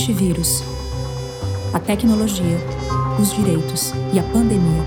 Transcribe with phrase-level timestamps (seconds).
[0.00, 0.62] Antivírus.
[1.74, 2.56] A tecnologia,
[3.20, 4.82] os direitos e a pandemia.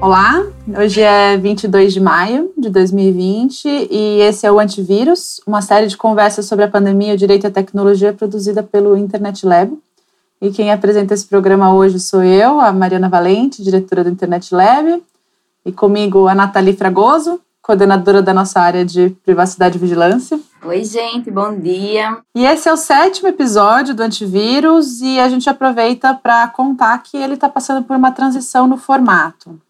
[0.00, 0.46] Olá,
[0.80, 5.96] hoje é 22 de maio de 2020 e esse é o Antivírus, uma série de
[5.96, 9.76] conversas sobre a pandemia, o direito a tecnologia produzida pelo Internet Lab.
[10.40, 15.02] E quem apresenta esse programa hoje sou eu, a Mariana Valente, diretora do Internet Lab,
[15.64, 20.38] e comigo a Nathalie Fragoso, coordenadora da nossa área de privacidade e vigilância.
[20.64, 22.18] Oi, gente, bom dia.
[22.32, 27.16] E esse é o sétimo episódio do Antivírus e a gente aproveita para contar que
[27.16, 29.60] ele está passando por uma transição no formato.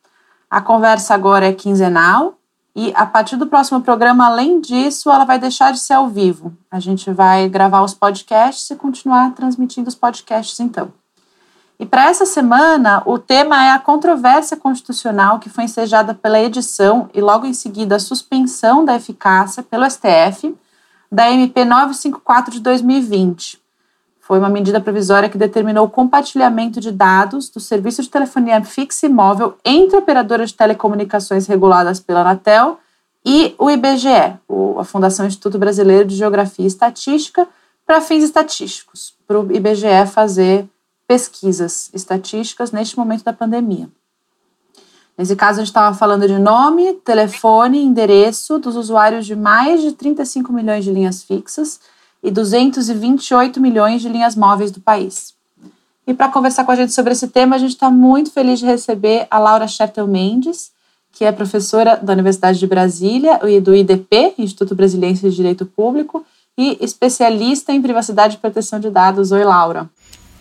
[0.51, 2.35] A conversa agora é quinzenal
[2.75, 6.53] e a partir do próximo programa, além disso, ela vai deixar de ser ao vivo.
[6.71, 10.93] A gente vai gravar os podcasts e continuar transmitindo os podcasts então.
[11.79, 17.11] E para essa semana, o tema é a controvérsia constitucional que foi ensejada pela edição
[17.13, 20.57] e logo em seguida a suspensão da eficácia pelo STF
[21.13, 23.61] da MP 954 de 2020.
[24.21, 29.07] Foi uma medida provisória que determinou o compartilhamento de dados do serviço de telefonia fixa
[29.07, 32.81] e móvel entre operadoras de telecomunicações reguladas pela Anatel
[33.25, 34.37] e o IBGE,
[34.79, 37.47] a Fundação Instituto Brasileiro de Geografia e Estatística,
[37.87, 40.69] para fins estatísticos, para o IBGE fazer
[41.07, 43.89] pesquisas estatísticas neste momento da pandemia.
[45.17, 49.93] Nesse caso, a gente estava falando de nome, telefone, endereço dos usuários de mais de
[49.93, 51.81] 35 milhões de linhas fixas
[52.23, 55.35] e 228 milhões de linhas móveis do país.
[56.07, 58.67] E para conversar com a gente sobre esse tema, a gente está muito feliz de
[58.67, 60.71] receber a Laura Schertel Mendes,
[61.13, 66.25] que é professora da Universidade de Brasília e do IDP, Instituto Brasileiro de Direito Público,
[66.59, 69.33] e especialista em privacidade e proteção de dados.
[69.33, 69.91] Oi, Laura.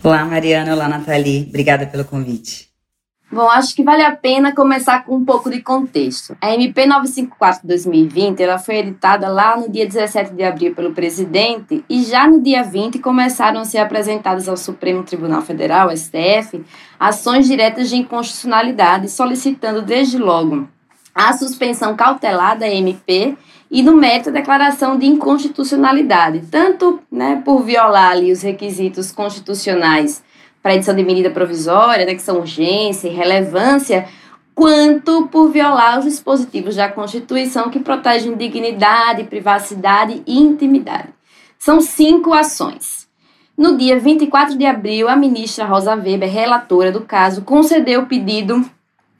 [0.02, 0.74] Olá, Mariana.
[0.74, 1.46] Olá, Nathalie.
[1.48, 2.66] Obrigada pelo convite.
[3.30, 6.36] Bom, acho que vale a pena começar com um pouco de contexto.
[6.40, 11.84] A MP 954 2020 ela foi editada lá no dia 17 de abril pelo presidente
[11.90, 16.64] e já no dia 20 começaram a ser apresentadas ao Supremo Tribunal Federal, STF,
[17.00, 20.68] ações diretas de inconstitucionalidade, solicitando desde logo
[21.12, 23.36] a suspensão cautelar da MP
[23.70, 30.22] e no mérito a declaração de inconstitucionalidade, tanto né, por violar ali os requisitos constitucionais
[30.62, 34.08] para edição de medida provisória, né, que são urgência e relevância,
[34.54, 41.08] quanto por violar os dispositivos da Constituição que protegem dignidade, privacidade e intimidade.
[41.58, 43.06] São cinco ações.
[43.56, 48.64] No dia 24 de abril, a ministra Rosa Weber, relatora do caso, concedeu o pedido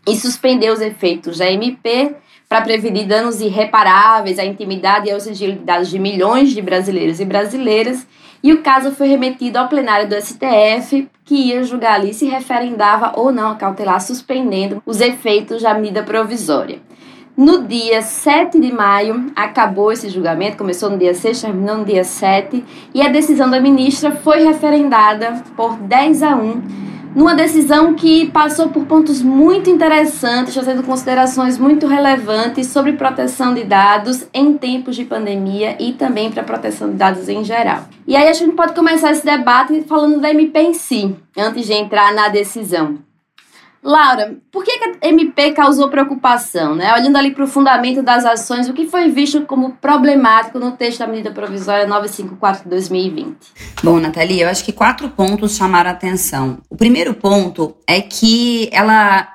[0.07, 2.15] e suspendeu os efeitos da MP
[2.49, 7.21] para prevenir danos irreparáveis à intimidade e ao sigilo de dados de milhões de brasileiros
[7.21, 8.07] e brasileiras,
[8.43, 13.12] e o caso foi remetido ao plenário do STF, que ia julgar ali se referendava
[13.17, 16.79] ou não a cautelar, suspendendo os efeitos da medida provisória.
[17.37, 22.05] No dia 7 de maio, acabou esse julgamento, começou no dia 6, terminou no dia
[22.05, 22.65] 7,
[22.95, 26.85] e a decisão da ministra foi referendada por 10 a 1
[27.16, 33.65] numa decisão que passou por pontos muito interessantes, fazendo considerações muito relevantes sobre proteção de
[33.65, 37.84] dados em tempos de pandemia e também para proteção de dados em geral.
[38.06, 41.72] E aí a gente pode começar esse debate falando da MP em si, antes de
[41.72, 43.06] entrar na decisão.
[43.86, 46.74] Laura, por que, a MP causou preocupação?
[46.74, 46.92] Né?
[46.92, 50.98] Olhando ali para o fundamento das ações, o que foi visto como problemático no texto
[50.98, 53.36] da medida provisória 954 de 2020?
[53.84, 56.58] Bom, Nathalie, eu acho que quatro pontos chamaram a atenção.
[56.69, 59.28] O primeiro ponto é que ela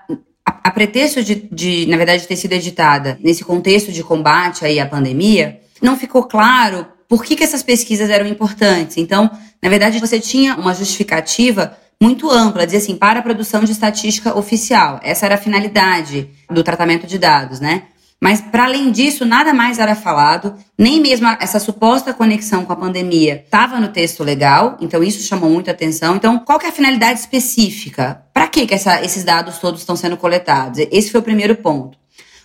[0.46, 4.86] a, pretexto de, de, na verdade, ter sido editada nesse contexto de combate aí à
[4.86, 8.98] pandemia, não ficou claro por que, que essas pesquisas eram importantes.
[8.98, 9.32] Então,
[9.62, 14.36] na verdade, você tinha uma justificativa muito ampla, dizia assim, para a produção de estatística
[14.36, 15.00] oficial.
[15.04, 17.84] Essa era a finalidade do tratamento de dados, né?
[18.20, 22.76] Mas, para além disso, nada mais era falado, nem mesmo essa suposta conexão com a
[22.76, 26.16] pandemia estava no texto legal, então isso chamou muita atenção.
[26.16, 28.24] Então, qual que é a finalidade específica?
[28.34, 30.80] Para que, que essa, esses dados todos estão sendo coletados?
[30.92, 31.98] Esse foi o primeiro ponto.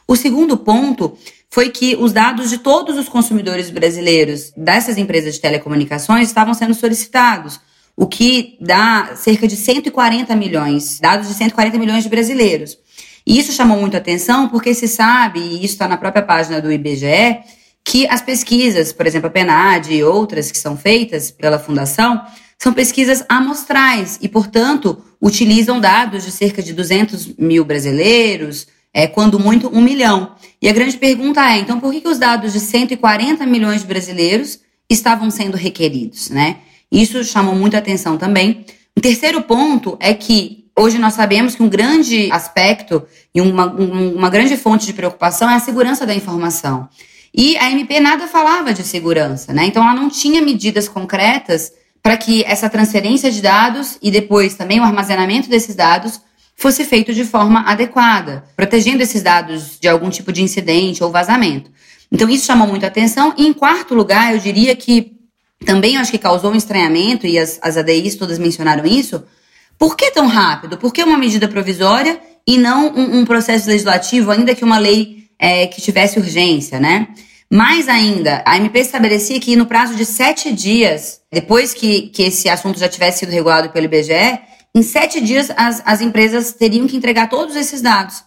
[0.09, 1.17] O segundo ponto
[1.51, 6.75] foi que os dados de todos os consumidores brasileiros dessas empresas de telecomunicações estavam sendo
[6.75, 7.61] solicitados
[7.97, 12.79] o que dá cerca de 140 milhões, dados de 140 milhões de brasileiros.
[13.27, 16.71] E isso chamou muito atenção porque se sabe, e isso está na própria página do
[16.71, 17.41] IBGE,
[17.83, 22.23] que as pesquisas, por exemplo, a PNAD e outras que são feitas pela Fundação,
[22.59, 29.39] são pesquisas amostrais e, portanto, utilizam dados de cerca de 200 mil brasileiros, é, quando
[29.39, 30.35] muito um milhão.
[30.61, 33.87] E a grande pergunta é, então, por que, que os dados de 140 milhões de
[33.87, 36.57] brasileiros estavam sendo requeridos, né?
[36.91, 38.65] Isso chamou muita atenção também.
[38.97, 43.03] O terceiro ponto é que hoje nós sabemos que um grande aspecto
[43.35, 46.89] e uma, uma grande fonte de preocupação é a segurança da informação.
[47.35, 49.67] E a MP nada falava de segurança, né?
[49.67, 51.73] Então ela não tinha medidas concretas
[52.03, 56.21] para que essa transferência de dados e depois também o armazenamento desses dados
[56.57, 61.71] fosse feito de forma adequada, protegendo esses dados de algum tipo de incidente ou vazamento.
[62.11, 63.35] Então isso chamou muito atenção.
[63.37, 65.16] E em quarto lugar, eu diria que
[65.65, 69.25] também acho que causou um estranhamento, e as, as ADIs todas mencionaram isso.
[69.79, 70.77] Por que tão rápido?
[70.77, 75.29] Por que uma medida provisória e não um, um processo legislativo, ainda que uma lei
[75.39, 77.09] é, que tivesse urgência, né?
[77.51, 82.49] Mais ainda, a MP estabelecia que no prazo de sete dias, depois que, que esse
[82.49, 84.41] assunto já tivesse sido regulado pelo IBGE,
[84.75, 88.25] em sete dias as, as empresas teriam que entregar todos esses dados.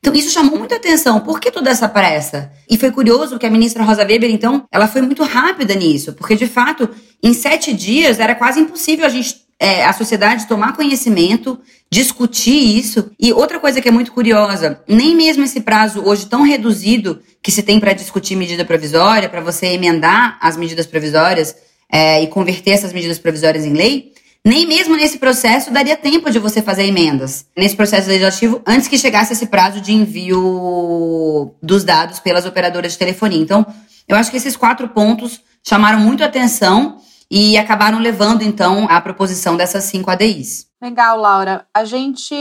[0.00, 1.20] Então, isso chamou muita atenção.
[1.20, 2.50] Por que toda essa pressa?
[2.68, 6.34] E foi curioso que a ministra Rosa Weber, então, ela foi muito rápida nisso, porque,
[6.34, 6.88] de fato,
[7.22, 11.60] em sete dias era quase impossível a gente, é, a sociedade tomar conhecimento,
[11.92, 13.10] discutir isso.
[13.20, 17.52] E outra coisa que é muito curiosa, nem mesmo esse prazo hoje tão reduzido que
[17.52, 21.54] se tem para discutir medida provisória, para você emendar as medidas provisórias
[21.92, 24.14] é, e converter essas medidas provisórias em lei,
[24.44, 27.46] nem mesmo nesse processo daria tempo de você fazer emendas.
[27.56, 32.98] Nesse processo legislativo, antes que chegasse esse prazo de envio dos dados pelas operadoras de
[32.98, 33.40] telefonia.
[33.40, 33.66] Então,
[34.08, 36.98] eu acho que esses quatro pontos chamaram muito atenção
[37.30, 40.68] e acabaram levando, então, à proposição dessas cinco ADIs.
[40.82, 41.66] Legal, Laura.
[41.74, 42.34] A gente,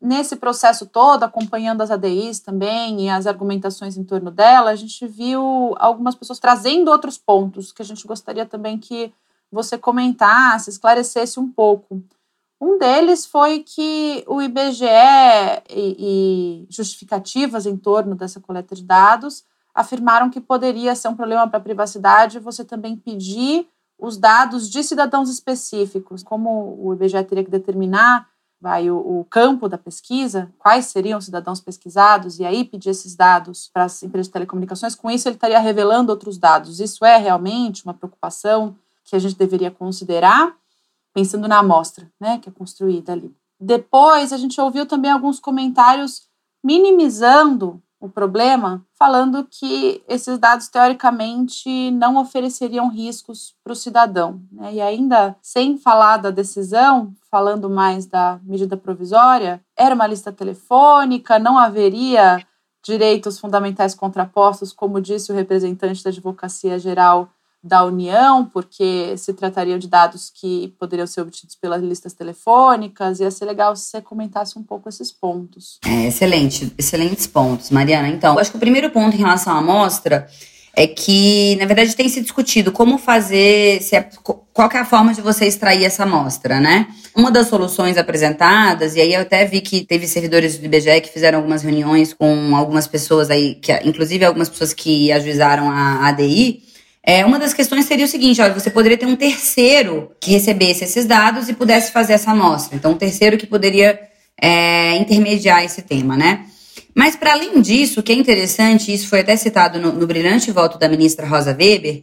[0.00, 5.06] nesse processo todo, acompanhando as ADIs também e as argumentações em torno dela, a gente
[5.06, 9.12] viu algumas pessoas trazendo outros pontos que a gente gostaria também que
[9.50, 12.02] você comentasse, esclarecesse um pouco.
[12.60, 14.84] Um deles foi que o IBGE
[15.70, 19.44] e, e justificativas em torno dessa coleta de dados
[19.74, 23.66] afirmaram que poderia ser um problema para a privacidade você também pedir
[23.98, 28.28] os dados de cidadãos específicos, como o IBGE teria que determinar
[28.60, 33.16] vai o, o, campo da pesquisa, quais seriam os cidadãos pesquisados, e aí pedir esses
[33.16, 36.78] dados para as empresas de telecomunicações, com isso ele estaria revelando outros dados.
[36.78, 38.76] Isso é realmente uma preocupação
[39.10, 40.54] que a gente deveria considerar,
[41.12, 43.34] pensando na amostra, né, que é construída ali.
[43.58, 46.22] Depois, a gente ouviu também alguns comentários
[46.62, 54.40] minimizando o problema, falando que esses dados teoricamente não ofereceriam riscos para o cidadão.
[54.50, 54.74] Né?
[54.74, 61.38] E ainda sem falar da decisão, falando mais da medida provisória, era uma lista telefônica,
[61.38, 62.46] não haveria
[62.82, 67.28] direitos fundamentais contrapostos, como disse o representante da Advocacia Geral
[67.62, 73.20] da União, porque se tratariam de dados que poderiam ser obtidos pelas listas telefônicas.
[73.20, 75.78] Ia ser legal se você comentasse um pouco esses pontos.
[75.84, 78.08] É, excelente, excelentes pontos, Mariana.
[78.08, 80.26] Então, acho que o primeiro ponto em relação à amostra
[80.74, 85.12] é que, na verdade, tem se discutido como fazer, se é, qual é a forma
[85.12, 86.86] de você extrair essa amostra, né?
[87.14, 91.12] Uma das soluções apresentadas, e aí eu até vi que teve servidores do IBGE que
[91.12, 96.62] fizeram algumas reuniões com algumas pessoas aí, que, inclusive algumas pessoas que ajuizaram a ADI,
[97.02, 100.84] é, uma das questões seria o seguinte: olha, você poderia ter um terceiro que recebesse
[100.84, 102.76] esses dados e pudesse fazer essa amostra.
[102.76, 103.98] Então, um terceiro que poderia
[104.40, 106.46] é, intermediar esse tema, né?
[106.94, 110.50] Mas, para além disso, o que é interessante, isso foi até citado no, no brilhante
[110.50, 112.02] voto da ministra Rosa Weber,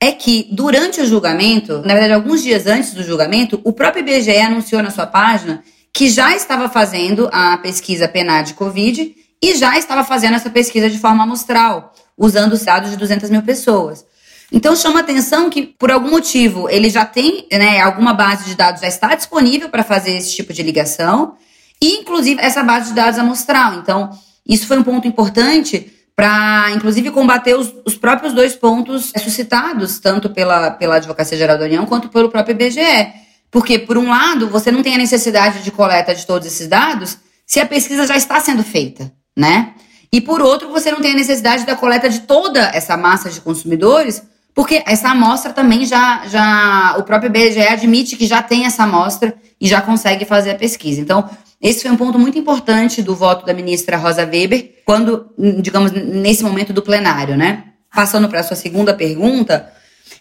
[0.00, 4.36] é que durante o julgamento, na verdade, alguns dias antes do julgamento, o próprio IBGE
[4.36, 5.62] anunciou na sua página
[5.92, 10.98] que já estava fazendo a pesquisa PNAD Covid e já estava fazendo essa pesquisa de
[10.98, 14.04] forma amostral, usando os dados de 200 mil pessoas.
[14.52, 18.80] Então chama atenção que, por algum motivo, ele já tem, né, alguma base de dados
[18.80, 21.34] já está disponível para fazer esse tipo de ligação,
[21.82, 23.74] e inclusive essa base de dados amostral.
[23.74, 24.10] Então,
[24.46, 30.30] isso foi um ponto importante para, inclusive, combater os, os, próprios dois pontos suscitados, tanto
[30.30, 33.12] pela, pela Advocacia Geral da União quanto pelo próprio IBGE.
[33.50, 37.18] Porque, por um lado, você não tem a necessidade de coleta de todos esses dados
[37.44, 39.74] se a pesquisa já está sendo feita, né?
[40.10, 43.40] E por outro, você não tem a necessidade da coleta de toda essa massa de
[43.40, 44.22] consumidores,
[44.56, 49.34] porque essa amostra também já, já o próprio IBGE admite que já tem essa amostra
[49.60, 50.98] e já consegue fazer a pesquisa.
[50.98, 51.28] Então,
[51.60, 55.26] esse foi um ponto muito importante do voto da ministra Rosa Weber, quando,
[55.60, 57.64] digamos, nesse momento do plenário, né?
[57.94, 59.70] Passando para a sua segunda pergunta,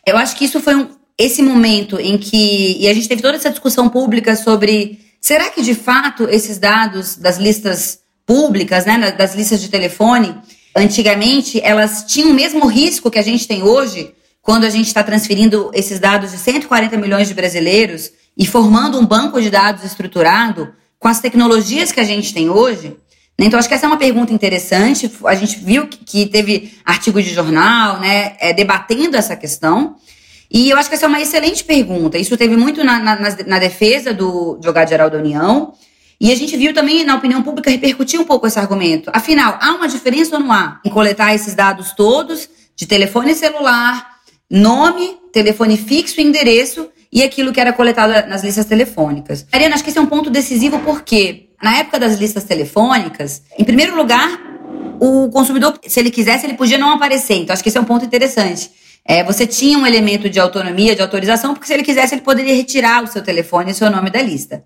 [0.05, 2.75] eu acho que isso foi um, esse momento em que.
[2.77, 4.99] E a gente teve toda essa discussão pública sobre.
[5.21, 10.35] Será que de fato esses dados das listas públicas, né, das listas de telefone,
[10.75, 14.13] antigamente elas tinham o mesmo risco que a gente tem hoje
[14.45, 19.03] quando a gente está transferindo esses dados de 140 milhões de brasileiros e formando um
[19.03, 22.89] banco de dados estruturado com as tecnologias que a gente tem hoje?
[23.39, 23.47] Né?
[23.47, 25.11] Então, acho que essa é uma pergunta interessante.
[25.25, 29.95] A gente viu que teve artigo de jornal, né, é, debatendo essa questão.
[30.51, 32.15] E eu acho que essa é uma excelente pergunta.
[32.15, 33.15] Isso teve muito na, na,
[33.47, 35.73] na defesa do Advogado-Geral da União.
[36.21, 39.09] E a gente viu também na opinião pública repercutir um pouco esse argumento.
[39.11, 44.14] Afinal, há uma diferença ou não há em coletar esses dados todos de telefone celular,
[44.49, 49.45] nome, telefone fixo e endereço e aquilo que era coletado nas listas telefônicas.
[49.51, 53.63] Ariana, acho que esse é um ponto decisivo porque na época das listas telefônicas, em
[53.63, 54.39] primeiro lugar,
[54.99, 57.35] o consumidor, se ele quisesse, ele podia não aparecer.
[57.35, 58.69] Então, acho que esse é um ponto interessante.
[59.07, 62.55] É, você tinha um elemento de autonomia, de autorização, porque se ele quisesse, ele poderia
[62.55, 64.63] retirar o seu telefone e o seu nome da lista.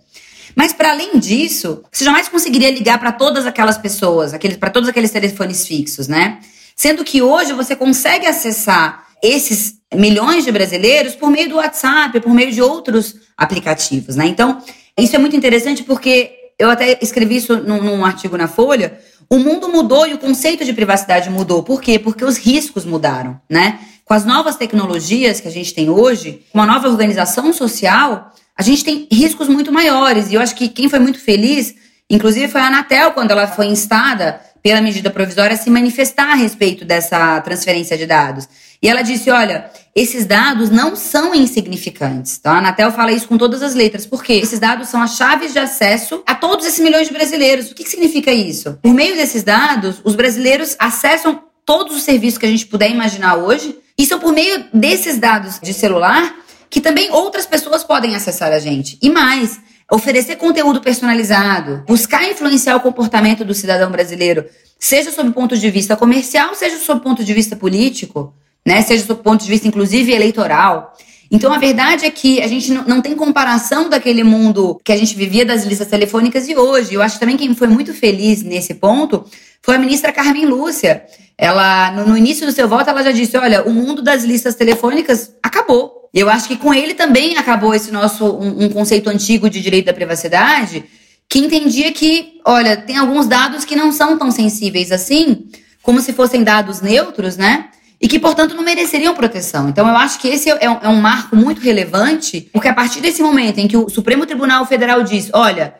[0.55, 5.11] Mas para além disso, você jamais conseguiria ligar para todas aquelas pessoas, para todos aqueles
[5.11, 6.39] telefones fixos, né?
[6.75, 12.33] Sendo que hoje você consegue acessar esses milhões de brasileiros por meio do WhatsApp, por
[12.33, 14.25] meio de outros aplicativos, né?
[14.27, 14.61] Então,
[14.97, 18.99] isso é muito interessante porque eu até escrevi isso num, num artigo na Folha.
[19.29, 21.63] O mundo mudou e o conceito de privacidade mudou.
[21.63, 21.97] Por quê?
[21.97, 23.79] Porque os riscos mudaram, né?
[24.03, 28.83] Com as novas tecnologias que a gente tem hoje, uma nova organização social, a gente
[28.83, 30.29] tem riscos muito maiores.
[30.29, 31.75] E eu acho que quem foi muito feliz,
[32.09, 36.83] inclusive, foi a Anatel, quando ela foi instada pela medida provisória, se manifestar a respeito
[36.83, 38.49] dessa transferência de dados.
[38.81, 42.37] E ela disse: olha, esses dados não são insignificantes.
[42.39, 44.05] Então, a Anatel fala isso com todas as letras.
[44.05, 44.33] Por quê?
[44.33, 47.71] Esses dados são as chaves de acesso a todos esses milhões de brasileiros.
[47.71, 48.79] O que, que significa isso?
[48.81, 53.35] Por meio desses dados, os brasileiros acessam todos os serviços que a gente puder imaginar
[53.35, 56.35] hoje e são por meio desses dados de celular
[56.69, 58.97] que também outras pessoas podem acessar a gente.
[59.01, 59.59] E mais,
[59.91, 64.45] oferecer conteúdo personalizado, buscar influenciar o comportamento do cidadão brasileiro,
[64.77, 68.33] seja sob o ponto de vista comercial, seja sob o ponto de vista político,
[68.69, 68.83] né?
[68.83, 70.95] Seja sob o ponto de vista, inclusive, eleitoral.
[71.31, 75.15] Então, a verdade é que a gente não tem comparação daquele mundo que a gente
[75.15, 76.93] vivia das listas telefônicas e hoje.
[76.93, 79.25] Eu acho também que quem foi muito feliz nesse ponto
[79.63, 81.03] foi a ministra Carmen Lúcia.
[81.35, 84.53] Ela, no, no início do seu voto, ela já disse: olha, o mundo das listas
[84.53, 86.07] telefônicas acabou.
[86.13, 89.87] Eu acho que com ele também acabou esse nosso um, um conceito antigo de direito
[89.87, 90.83] da privacidade,
[91.27, 95.47] que entendia que, olha, tem alguns dados que não são tão sensíveis assim,
[95.81, 97.68] como se fossem dados neutros, né?
[98.01, 99.67] E que, portanto, não mereceriam proteção.
[99.67, 103.01] Então, eu acho que esse é um, é um marco muito relevante, porque a partir
[103.01, 105.73] desse momento em que o Supremo Tribunal Federal diz: olha,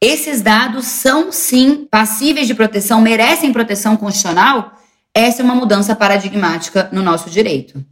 [0.00, 4.78] esses dados são sim passíveis de proteção, merecem proteção constitucional,
[5.14, 7.84] essa é uma mudança paradigmática no nosso direito.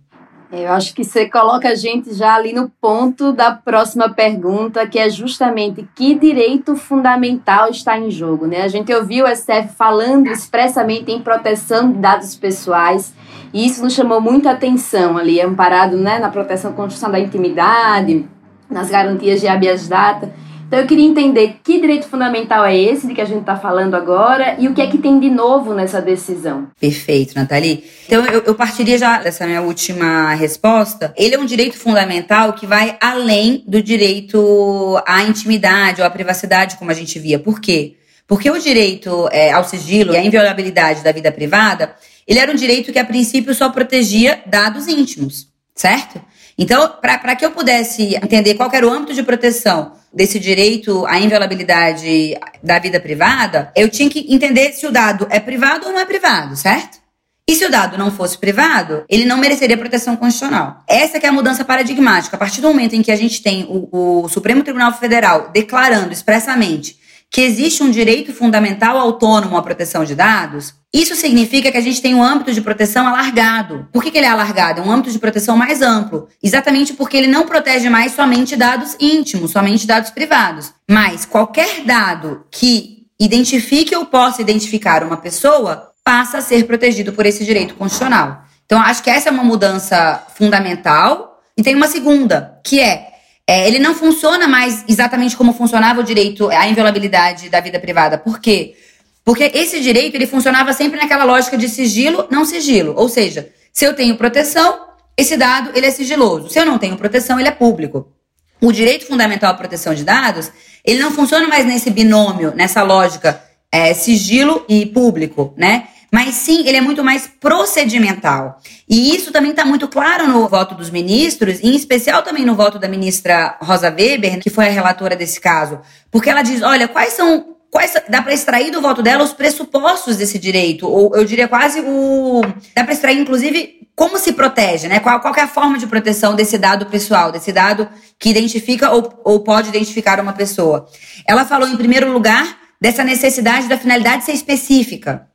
[0.52, 4.98] Eu acho que você coloca a gente já ali no ponto da próxima pergunta, que
[4.98, 8.62] é justamente que direito fundamental está em jogo, né?
[8.62, 13.14] A gente ouviu o STF falando expressamente em proteção de dados pessoais,
[13.54, 18.28] e isso nos chamou muita atenção ali, amparado né, na proteção constitucional da intimidade,
[18.68, 20.32] nas garantias de habeas data.
[20.70, 23.96] Então eu queria entender que direito fundamental é esse de que a gente está falando
[23.96, 26.68] agora e o que é que tem de novo nessa decisão.
[26.78, 27.82] Perfeito, Nathalie.
[28.06, 31.12] Então eu, eu partiria já dessa minha última resposta.
[31.16, 36.76] Ele é um direito fundamental que vai além do direito à intimidade ou à privacidade,
[36.76, 37.40] como a gente via.
[37.40, 37.96] Por quê?
[38.24, 41.96] Porque o direito é, ao sigilo e à inviolabilidade da vida privada,
[42.28, 46.20] ele era um direito que a princípio só protegia dados íntimos, certo?
[46.62, 51.18] Então, para que eu pudesse entender qual era o âmbito de proteção desse direito à
[51.18, 56.00] inviolabilidade da vida privada, eu tinha que entender se o dado é privado ou não
[56.00, 57.00] é privado, certo?
[57.48, 60.84] E se o dado não fosse privado, ele não mereceria proteção constitucional.
[60.86, 62.36] Essa é a mudança paradigmática.
[62.36, 66.12] A partir do momento em que a gente tem o, o Supremo Tribunal Federal declarando
[66.12, 66.99] expressamente
[67.30, 72.02] que existe um direito fundamental autônomo à proteção de dados, isso significa que a gente
[72.02, 73.88] tem um âmbito de proteção alargado.
[73.92, 74.80] Por que, que ele é alargado?
[74.80, 76.28] É um âmbito de proteção mais amplo.
[76.42, 80.72] Exatamente porque ele não protege mais somente dados íntimos, somente dados privados.
[80.90, 87.24] Mas qualquer dado que identifique ou possa identificar uma pessoa passa a ser protegido por
[87.24, 88.42] esse direito constitucional.
[88.66, 91.40] Então, acho que essa é uma mudança fundamental.
[91.56, 93.09] E tem uma segunda, que é
[93.50, 98.16] é, ele não funciona mais exatamente como funcionava o direito à inviolabilidade da vida privada.
[98.16, 98.76] Por quê?
[99.24, 102.94] Porque esse direito ele funcionava sempre naquela lógica de sigilo, não sigilo.
[102.96, 106.48] Ou seja, se eu tenho proteção, esse dado ele é sigiloso.
[106.48, 108.12] Se eu não tenho proteção, ele é público.
[108.60, 110.52] O direito fundamental à proteção de dados,
[110.84, 113.42] ele não funciona mais nesse binômio, nessa lógica
[113.72, 115.88] é, sigilo e público, né?
[116.10, 118.58] Mas sim ele é muito mais procedimental.
[118.88, 122.78] E isso também está muito claro no voto dos ministros, em especial também no voto
[122.78, 127.12] da ministra Rosa Weber, que foi a relatora desse caso, porque ela diz: olha, quais
[127.12, 127.56] são.
[127.70, 131.80] Quais, dá para extrair do voto dela os pressupostos desse direito, ou eu diria quase
[131.80, 132.42] o.
[132.74, 134.98] Dá para extrair, inclusive, como se protege, né?
[134.98, 137.88] Qual, qual é a forma de proteção desse dado pessoal, desse dado
[138.18, 140.88] que identifica ou, ou pode identificar uma pessoa.
[141.24, 145.29] Ela falou, em primeiro lugar, dessa necessidade da finalidade ser específica.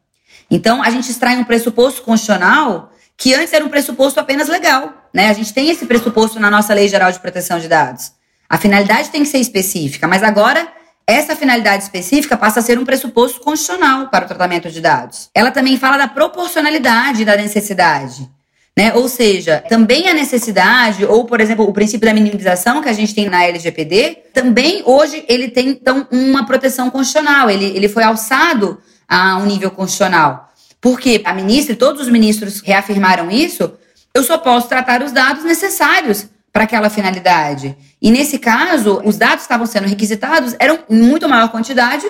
[0.55, 4.93] Então, a gente extrai um pressuposto constitucional que antes era um pressuposto apenas legal.
[5.13, 5.27] Né?
[5.27, 8.13] A gente tem esse pressuposto na nossa Lei Geral de Proteção de Dados.
[8.49, 10.65] A finalidade tem que ser específica, mas agora
[11.05, 15.29] essa finalidade específica passa a ser um pressuposto constitucional para o tratamento de dados.
[15.35, 18.29] Ela também fala da proporcionalidade da necessidade.
[18.77, 18.93] Né?
[18.93, 23.13] Ou seja, também a necessidade, ou por exemplo, o princípio da minimização que a gente
[23.13, 28.79] tem na LGPD, também hoje ele tem então uma proteção constitucional, ele, ele foi alçado
[29.07, 30.51] a um nível constitucional.
[30.79, 33.73] Porque a ministra e todos os ministros reafirmaram isso,
[34.13, 37.75] eu só posso tratar os dados necessários para aquela finalidade.
[38.01, 42.05] E nesse caso, os dados que estavam sendo requisitados eram em muito maior quantidade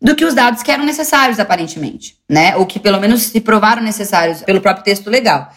[0.00, 2.54] do que os dados que eram necessários, aparentemente, né?
[2.56, 5.50] Ou que pelo menos se provaram necessários pelo próprio texto legal.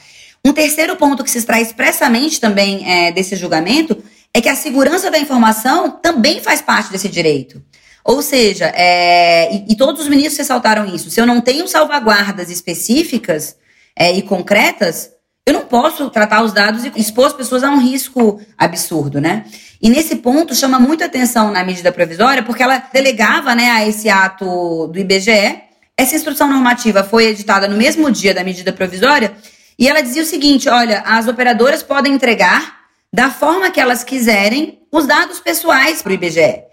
[0.46, 4.02] Um terceiro ponto que se extrai expressamente também é, desse julgamento
[4.34, 7.62] é que a segurança da informação também faz parte desse direito.
[8.10, 11.12] Ou seja, é, e, e, todos os ministros ressaltaram isso.
[11.12, 13.56] Se eu não tenho salvaguardas específicas
[13.96, 15.12] é, e concretas,
[15.46, 19.46] eu não posso tratar os dados e expor as pessoas a um risco absurdo, né?
[19.80, 24.10] E nesse ponto chama muito atenção na medida provisória, porque ela delegava né, a esse
[24.10, 25.62] ato do IBGE.
[25.96, 29.34] Essa instrução normativa foi editada no mesmo dia da medida provisória
[29.78, 32.76] e ela dizia o seguinte: olha, as operadoras podem entregar
[33.14, 36.69] da forma que elas quiserem os dados pessoais para o IBGE.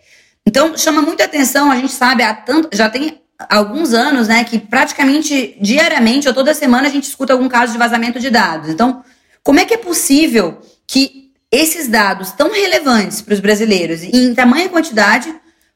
[0.47, 4.59] Então chama muita atenção, a gente sabe, há tanto, já tem alguns anos, né, que
[4.59, 8.71] praticamente diariamente ou toda semana a gente escuta algum caso de vazamento de dados.
[8.71, 9.03] Então,
[9.43, 14.35] como é que é possível que esses dados tão relevantes para os brasileiros e em
[14.35, 15.35] tamanha quantidade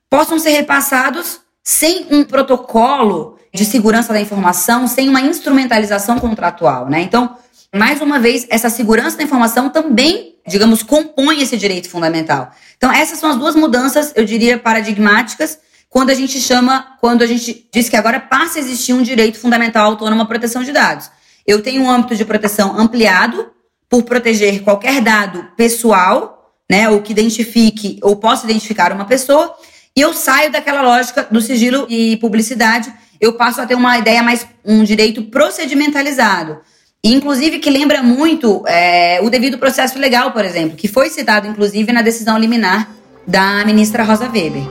[0.09, 7.01] possam ser repassados sem um protocolo de segurança da informação, sem uma instrumentalização contratual, né?
[7.01, 7.37] Então,
[7.75, 12.51] mais uma vez, essa segurança da informação também, digamos, compõe esse direito fundamental.
[12.77, 15.59] Então, essas são as duas mudanças, eu diria, paradigmáticas
[15.89, 19.39] quando a gente chama, quando a gente diz que agora passa a existir um direito
[19.39, 21.11] fundamental autônomo à proteção de dados.
[21.47, 23.51] Eu tenho um âmbito de proteção ampliado
[23.89, 29.53] por proteger qualquer dado pessoal, né, ou que identifique ou possa identificar uma pessoa,
[29.97, 34.23] e eu saio daquela lógica do sigilo e publicidade, eu passo a ter uma ideia
[34.23, 36.61] mais um direito procedimentalizado.
[37.03, 41.91] Inclusive que lembra muito é, o devido processo legal, por exemplo, que foi citado inclusive
[41.93, 42.95] na decisão liminar
[43.27, 44.63] da ministra Rosa Weber.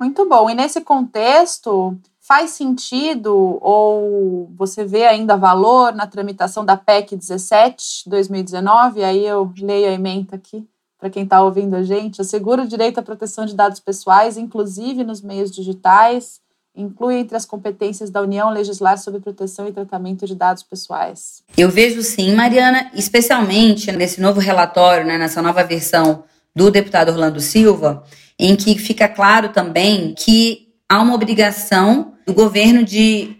[0.00, 0.50] Muito bom.
[0.50, 8.08] E nesse contexto, faz sentido ou você vê ainda valor na tramitação da PEC 17
[8.08, 9.04] 2019?
[9.04, 10.66] Aí eu leio a emenda aqui
[10.98, 12.20] para quem está ouvindo a gente.
[12.20, 16.40] Assegura o direito à proteção de dados pessoais, inclusive nos meios digitais.
[16.78, 21.42] Inclui entre as competências da União legislar sobre proteção e tratamento de dados pessoais.
[21.56, 26.22] Eu vejo sim, Mariana, especialmente nesse novo relatório, né, nessa nova versão
[26.54, 28.04] do deputado Orlando Silva,
[28.38, 33.36] em que fica claro também que há uma obrigação do governo de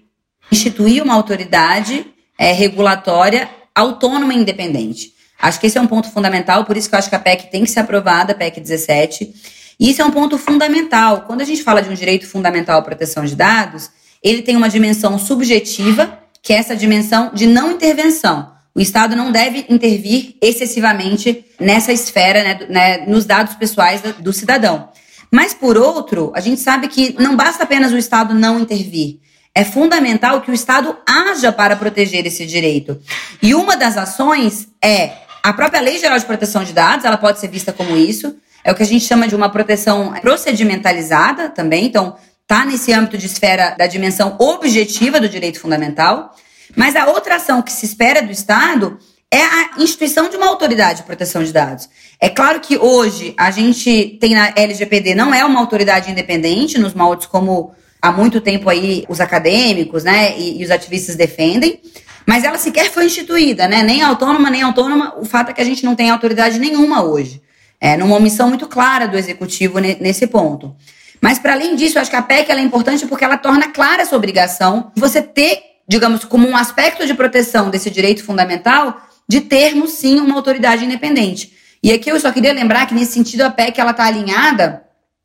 [0.51, 5.13] instituir uma autoridade é, regulatória autônoma e independente.
[5.41, 7.49] Acho que esse é um ponto fundamental, por isso que eu acho que a PEC
[7.51, 9.33] tem que ser aprovada, a PEC 17.
[9.79, 11.23] E isso é um ponto fundamental.
[11.23, 13.91] Quando a gente fala de um direito fundamental à proteção de dados,
[14.23, 18.53] ele tem uma dimensão subjetiva, que é essa dimensão de não intervenção.
[18.75, 24.89] O Estado não deve intervir excessivamente nessa esfera, né, né, nos dados pessoais do cidadão.
[25.31, 29.21] Mas, por outro, a gente sabe que não basta apenas o Estado não intervir.
[29.55, 33.01] É fundamental que o Estado haja para proteger esse direito.
[33.43, 35.13] E uma das ações é
[35.43, 38.37] a própria Lei Geral de Proteção de Dados, ela pode ser vista como isso.
[38.65, 41.87] É o que a gente chama de uma proteção procedimentalizada também.
[41.87, 46.35] Então, está nesse âmbito de esfera da dimensão objetiva do direito fundamental.
[46.77, 48.99] Mas a outra ação que se espera do Estado
[49.31, 51.89] é a instituição de uma autoridade de proteção de dados.
[52.21, 56.95] É claro que hoje a gente tem na LGPD, não é uma autoridade independente, nos
[56.95, 61.81] moldes como há muito tempo aí os acadêmicos né, e, e os ativistas defendem,
[62.27, 63.83] mas ela sequer foi instituída, né?
[63.83, 65.15] Nem autônoma, nem autônoma.
[65.19, 67.41] O fato é que a gente não tem autoridade nenhuma hoje.
[67.81, 70.75] É, numa omissão muito clara do executivo nesse ponto.
[71.21, 74.03] Mas, para além disso, eu acho que a PEC é importante porque ela torna clara
[74.03, 79.41] essa obrigação de você ter digamos, como um aspecto de proteção desse direito fundamental, de
[79.41, 81.55] termos, sim, uma autoridade independente.
[81.83, 84.83] E aqui eu só queria lembrar que, nesse sentido, a PEC está alinhada,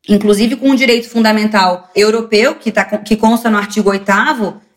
[0.08, 4.04] inclusive com o direito fundamental europeu, que, tá, que consta no artigo 8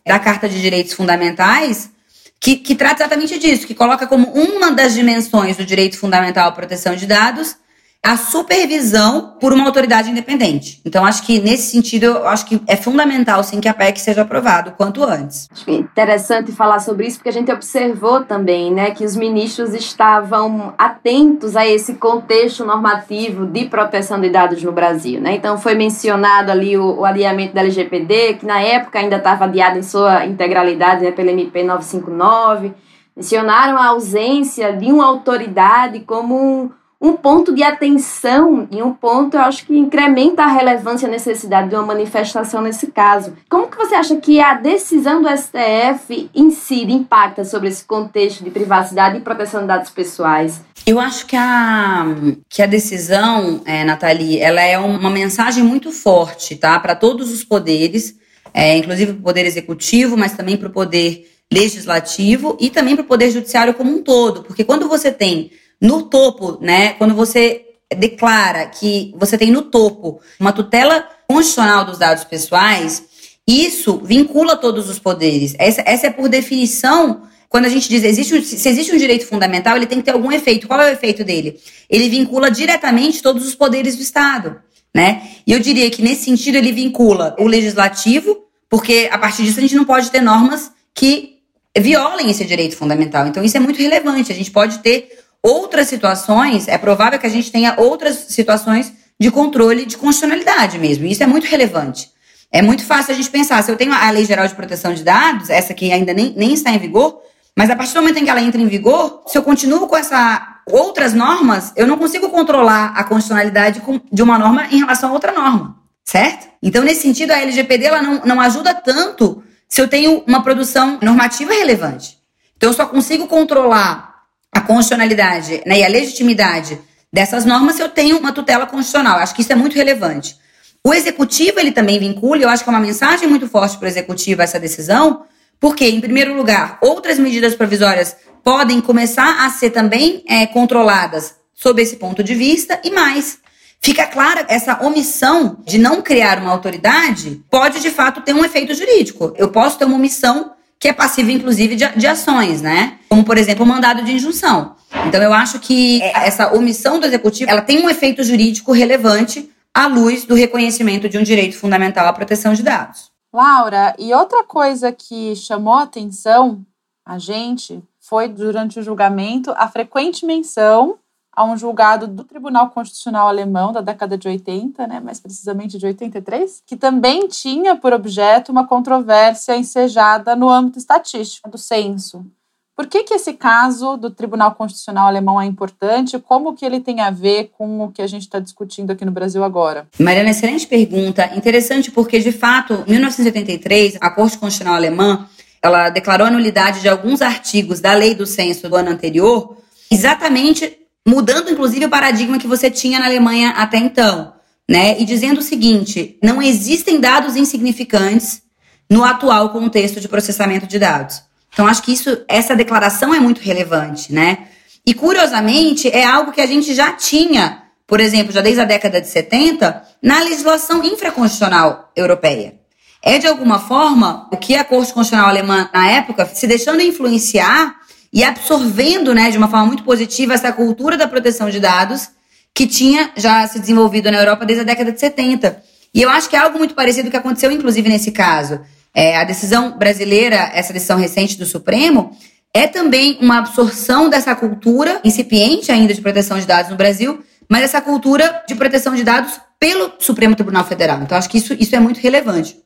[0.06, 1.90] da Carta de Direitos Fundamentais,
[2.38, 6.52] que, que trata exatamente disso, que coloca como uma das dimensões do direito fundamental à
[6.52, 7.56] proteção de dados
[8.04, 10.80] a supervisão por uma autoridade independente.
[10.84, 14.22] Então, acho que nesse sentido, eu acho que é fundamental, sim, que a PEC seja
[14.22, 15.48] aprovada o quanto antes.
[15.50, 19.74] Acho é interessante falar sobre isso, porque a gente observou também, né, que os ministros
[19.74, 25.34] estavam atentos a esse contexto normativo de proteção de dados no Brasil, né?
[25.34, 29.78] Então, foi mencionado ali o, o alinhamento da LGPD, que na época ainda estava adiado
[29.78, 32.72] em sua integralidade né, pela MP 959.
[33.16, 39.36] Mencionaram a ausência de uma autoridade como um um ponto de atenção e um ponto,
[39.36, 43.34] eu acho que incrementa a relevância e a necessidade de uma manifestação nesse caso.
[43.48, 48.50] Como que você acha que a decisão do STF incide, impacta sobre esse contexto de
[48.50, 50.60] privacidade e proteção de dados pessoais?
[50.84, 52.04] Eu acho que a,
[52.48, 56.80] que a decisão, é, Nathalie, ela é uma mensagem muito forte, tá?
[56.80, 58.16] Para todos os poderes,
[58.52, 63.04] é, inclusive para o poder executivo, mas também para o poder legislativo e também para
[63.04, 64.42] o poder judiciário como um todo.
[64.42, 67.64] Porque quando você tem no topo, né, quando você
[67.96, 73.04] declara que você tem no topo uma tutela constitucional dos dados pessoais,
[73.46, 75.54] isso vincula todos os poderes.
[75.58, 79.76] Essa, essa é por definição quando a gente diz existe, se existe um direito fundamental,
[79.76, 80.68] ele tem que ter algum efeito.
[80.68, 81.58] Qual é o efeito dele?
[81.88, 84.60] Ele vincula diretamente todos os poderes do Estado,
[84.94, 85.22] né?
[85.46, 89.62] E eu diria que nesse sentido ele vincula o legislativo, porque a partir disso a
[89.62, 91.38] gente não pode ter normas que
[91.76, 93.26] violem esse direito fundamental.
[93.26, 94.30] Então isso é muito relevante.
[94.30, 95.08] A gente pode ter
[95.42, 101.06] outras situações, é provável que a gente tenha outras situações de controle de constitucionalidade mesmo.
[101.06, 102.10] Isso é muito relevante.
[102.50, 105.04] É muito fácil a gente pensar, se eu tenho a Lei Geral de Proteção de
[105.04, 107.20] Dados, essa que ainda nem, nem está em vigor,
[107.56, 109.96] mas a partir do momento em que ela entra em vigor, se eu continuo com
[109.96, 115.12] essa outras normas, eu não consigo controlar a constitucionalidade de uma norma em relação a
[115.12, 116.48] outra norma, certo?
[116.62, 120.98] Então, nesse sentido, a LGPD ela não, não ajuda tanto se eu tenho uma produção
[121.02, 122.18] normativa relevante.
[122.56, 124.07] Então, eu só consigo controlar
[124.52, 126.78] a constitucionalidade né, e a legitimidade
[127.12, 129.18] dessas normas eu tenho uma tutela constitucional.
[129.18, 130.36] Acho que isso é muito relevante.
[130.84, 133.88] O executivo, ele também vincula, eu acho que é uma mensagem muito forte para o
[133.88, 135.24] executivo essa decisão,
[135.60, 141.82] porque, em primeiro lugar, outras medidas provisórias podem começar a ser também é, controladas sob
[141.82, 143.38] esse ponto de vista, e mais,
[143.80, 148.72] fica clara essa omissão de não criar uma autoridade pode, de fato, ter um efeito
[148.74, 149.34] jurídico.
[149.36, 152.98] Eu posso ter uma omissão que é passiva, inclusive, de, de ações, né?
[153.08, 154.76] Como, por exemplo, o mandado de injunção.
[155.06, 159.86] Então, eu acho que essa omissão do executivo ela tem um efeito jurídico relevante à
[159.86, 163.10] luz do reconhecimento de um direito fundamental à proteção de dados.
[163.32, 166.64] Laura, e outra coisa que chamou a atenção
[167.04, 170.98] a gente foi durante o julgamento a frequente menção
[171.38, 175.86] a um julgado do Tribunal Constitucional Alemão da década de 80, né, mais precisamente de
[175.86, 182.26] 83, que também tinha por objeto uma controvérsia ensejada no âmbito estatístico do censo.
[182.74, 186.18] Por que, que esse caso do Tribunal Constitucional Alemão é importante?
[186.18, 189.12] Como que ele tem a ver com o que a gente está discutindo aqui no
[189.12, 189.86] Brasil agora?
[189.96, 191.30] Mariana, excelente pergunta.
[191.36, 195.28] Interessante porque, de fato, em 1983, a Corte Constitucional Alemã
[195.62, 199.56] ela declarou a nulidade de alguns artigos da lei do censo do ano anterior,
[199.88, 204.34] exatamente mudando inclusive o paradigma que você tinha na Alemanha até então,
[204.68, 205.00] né?
[205.00, 208.42] E dizendo o seguinte: não existem dados insignificantes
[208.90, 211.22] no atual contexto de processamento de dados.
[211.50, 214.48] Então acho que isso, essa declaração é muito relevante, né?
[214.86, 219.00] E curiosamente é algo que a gente já tinha, por exemplo, já desde a década
[219.00, 222.58] de 70, na legislação infraconstitucional europeia.
[223.02, 227.77] É de alguma forma o que a Corte Constitucional Alemã na época se deixando influenciar
[228.12, 232.08] e absorvendo, né, de uma forma muito positiva essa cultura da proteção de dados
[232.54, 235.62] que tinha já se desenvolvido na Europa desde a década de 70.
[235.94, 238.60] E eu acho que é algo muito parecido que aconteceu, inclusive, nesse caso.
[238.94, 242.16] É, a decisão brasileira, essa decisão recente do Supremo,
[242.52, 247.62] é também uma absorção dessa cultura incipiente ainda de proteção de dados no Brasil, mas
[247.62, 251.00] essa cultura de proteção de dados pelo Supremo Tribunal Federal.
[251.02, 252.56] Então, acho que isso, isso é muito relevante.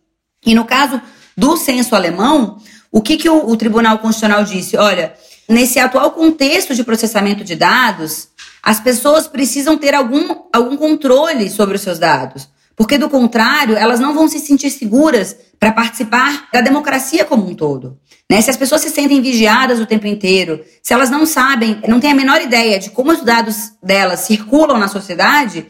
[0.44, 1.00] E no caso
[1.37, 2.59] do censo alemão,
[2.90, 4.76] o que, que o, o Tribunal Constitucional disse?
[4.76, 5.14] Olha,
[5.48, 8.28] nesse atual contexto de processamento de dados,
[8.62, 12.48] as pessoas precisam ter algum, algum controle sobre os seus dados.
[12.76, 17.55] Porque, do contrário, elas não vão se sentir seguras para participar da democracia como um
[17.55, 17.98] todo.
[18.31, 18.40] Né?
[18.40, 22.12] Se as pessoas se sentem vigiadas o tempo inteiro, se elas não sabem, não têm
[22.12, 25.66] a menor ideia de como os dados delas circulam na sociedade,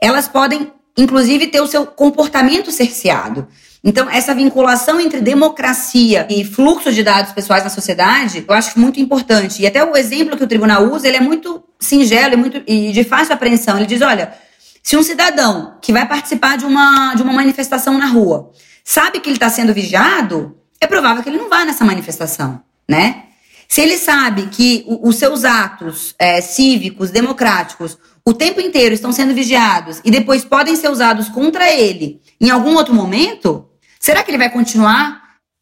[0.00, 3.46] elas podem, inclusive, ter o seu comportamento cerceado.
[3.88, 9.00] Então, essa vinculação entre democracia e fluxo de dados pessoais na sociedade, eu acho muito
[9.00, 9.62] importante.
[9.62, 12.92] E até o exemplo que o tribunal usa, ele é muito singelo e, muito, e
[12.92, 13.78] de fácil apreensão.
[13.78, 14.34] Ele diz, olha,
[14.82, 18.50] se um cidadão que vai participar de uma, de uma manifestação na rua
[18.84, 23.22] sabe que ele está sendo vigiado, é provável que ele não vá nessa manifestação, né?
[23.66, 29.32] Se ele sabe que os seus atos é, cívicos, democráticos, o tempo inteiro estão sendo
[29.32, 33.67] vigiados e depois podem ser usados contra ele em algum outro momento,
[33.98, 35.20] será que ele vai continuar,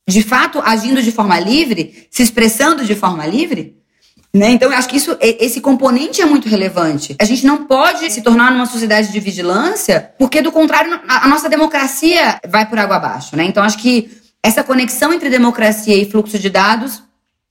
[0.09, 3.77] de fato, agindo de forma livre, se expressando de forma livre?
[4.37, 4.51] Né?
[4.51, 7.17] Então, eu acho que isso, esse componente é muito relevante.
[7.19, 11.49] A gente não pode se tornar numa sociedade de vigilância, porque, do contrário, a nossa
[11.49, 13.35] democracia vai por água abaixo.
[13.35, 13.45] Né?
[13.45, 14.11] Então, acho que
[14.43, 17.03] essa conexão entre democracia e fluxo de dados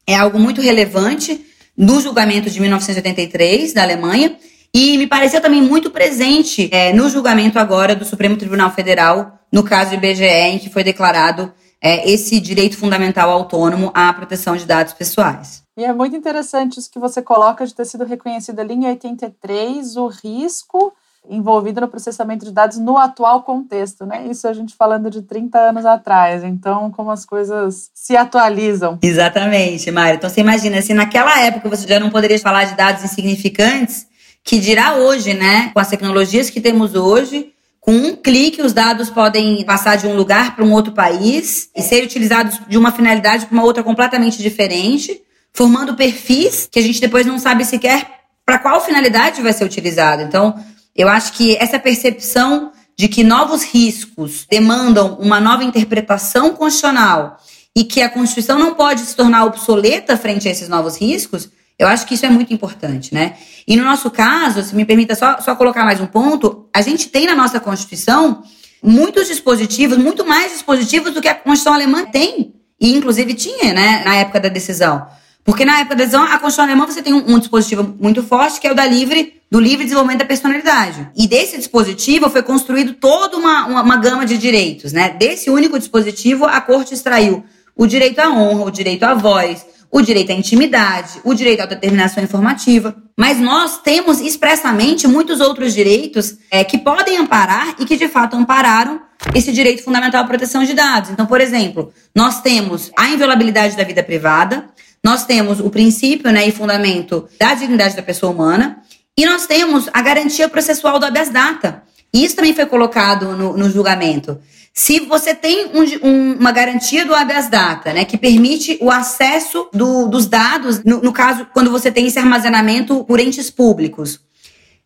[0.08, 1.44] é algo muito relevante
[1.76, 4.38] no julgamento de 1983 da Alemanha
[4.78, 9.64] E me pareceu também muito presente é, no julgamento agora do Supremo Tribunal Federal, no
[9.64, 11.50] caso do IBGE, em que foi declarado
[11.82, 15.64] é, esse direito fundamental autônomo à proteção de dados pessoais.
[15.78, 19.96] E é muito interessante isso que você coloca de ter sido reconhecido ali em 83
[19.96, 20.92] o risco
[21.30, 24.28] envolvido no processamento de dados no atual contexto, né?
[24.30, 26.44] Isso a gente falando de 30 anos atrás.
[26.44, 29.00] Então, como as coisas se atualizam.
[29.02, 30.18] Exatamente, Mário.
[30.18, 34.08] Então, você imagina, se naquela época você já não poderia falar de dados insignificantes,
[34.46, 35.72] que dirá hoje, né?
[35.74, 40.16] Com as tecnologias que temos hoje, com um clique, os dados podem passar de um
[40.16, 44.42] lugar para um outro país e ser utilizados de uma finalidade para uma outra completamente
[44.42, 45.20] diferente,
[45.52, 48.08] formando perfis que a gente depois não sabe sequer
[48.46, 50.22] para qual finalidade vai ser utilizado.
[50.22, 50.56] Então,
[50.96, 57.38] eu acho que essa percepção de que novos riscos demandam uma nova interpretação constitucional
[57.76, 61.88] e que a Constituição não pode se tornar obsoleta frente a esses novos riscos, eu
[61.88, 63.36] acho que isso é muito importante, né?
[63.68, 67.10] E no nosso caso, se me permita só, só colocar mais um ponto, a gente
[67.10, 68.44] tem na nossa Constituição
[68.82, 74.04] muitos dispositivos, muito mais dispositivos do que a Constituição alemã tem, e inclusive tinha, né,
[74.06, 75.06] na época da decisão.
[75.44, 78.60] Porque na época da decisão, a Constituição alemã você tem um, um, dispositivo muito forte,
[78.60, 81.10] que é o da livre, do livre desenvolvimento da personalidade.
[81.16, 85.10] E desse dispositivo foi construído toda uma, uma, uma gama de direitos, né?
[85.10, 87.44] Desse único dispositivo, a Corte extraiu
[87.76, 91.66] o direito à honra, o direito à voz, o direito à intimidade, o direito à
[91.66, 92.94] determinação informativa.
[93.18, 98.36] Mas nós temos expressamente muitos outros direitos é, que podem amparar e que de fato
[98.36, 99.00] ampararam
[99.34, 101.12] esse direito fundamental à proteção de dados.
[101.12, 104.66] Então, por exemplo, nós temos a inviolabilidade da vida privada,
[105.02, 108.82] nós temos o princípio né, e fundamento da dignidade da pessoa humana
[109.18, 111.84] e nós temos a garantia processual do habeas data.
[112.14, 114.42] Isso também foi colocado no, no julgamento.
[114.78, 119.70] Se você tem um, um, uma garantia do habeas data, né, que permite o acesso
[119.72, 124.20] do, dos dados, no, no, caso, quando você tem esse armazenamento por entes públicos,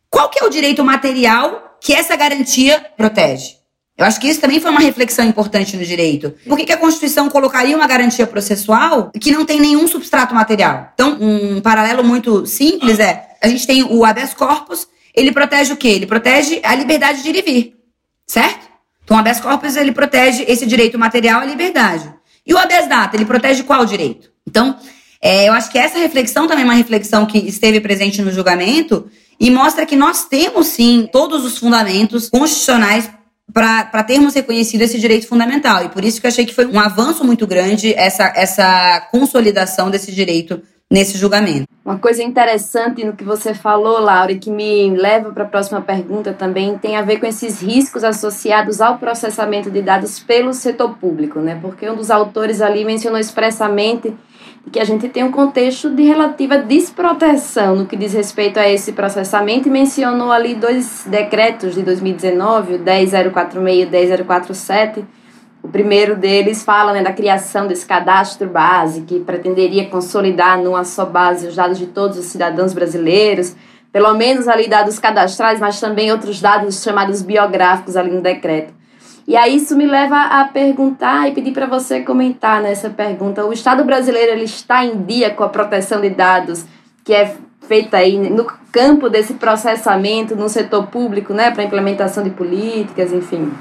[0.08, 3.58] qual que é o direito material que essa garantia protege?
[3.98, 6.36] Eu acho que isso também foi uma reflexão importante no direito.
[6.48, 10.92] Por que, que, a Constituição colocaria uma garantia processual que não tem nenhum substrato material?
[10.94, 15.78] Então, um paralelo muito simples é: a gente tem o habeas corpus, ele protege o
[15.78, 15.90] quê?
[15.90, 17.76] Ele protege a liberdade de ir e vir,
[18.26, 18.69] certo?
[19.10, 22.14] Então, o habeas corpus ele protege esse direito material à liberdade.
[22.46, 24.30] E o habeas data, ele protege qual direito?
[24.48, 24.78] Então,
[25.20, 29.10] é, eu acho que essa reflexão também é uma reflexão que esteve presente no julgamento
[29.40, 33.10] e mostra que nós temos sim todos os fundamentos constitucionais
[33.52, 35.84] para termos reconhecido esse direito fundamental.
[35.86, 39.90] E por isso que eu achei que foi um avanço muito grande essa, essa consolidação
[39.90, 41.68] desse direito nesse julgamento.
[41.86, 45.82] Uma coisa interessante no que você falou, Laura, e que me leva para a próxima
[45.82, 50.98] pergunta também, tem a ver com esses riscos associados ao processamento de dados pelo setor
[50.98, 51.58] público, né?
[51.62, 54.14] Porque um dos autores ali mencionou expressamente
[54.72, 58.92] que a gente tem um contexto de relativa desproteção no que diz respeito a esse
[58.92, 65.06] processamento e mencionou ali dois decretos de 2019, o 10046 e o 10047.
[65.62, 71.06] O primeiro deles fala né, da criação desse cadastro base que pretenderia consolidar numa só
[71.06, 73.56] base os dados de todos os cidadãos brasileiros,
[73.92, 78.74] pelo menos ali dados cadastrais, mas também outros dados chamados biográficos ali no decreto.
[79.28, 83.46] E aí isso me leva a perguntar e pedir para você comentar nessa pergunta.
[83.46, 86.66] O Estado brasileiro ele está em dia com a proteção de dados
[87.04, 87.36] que é
[87.68, 93.52] feita aí no campo desse processamento no setor público, né, para implementação de políticas, enfim,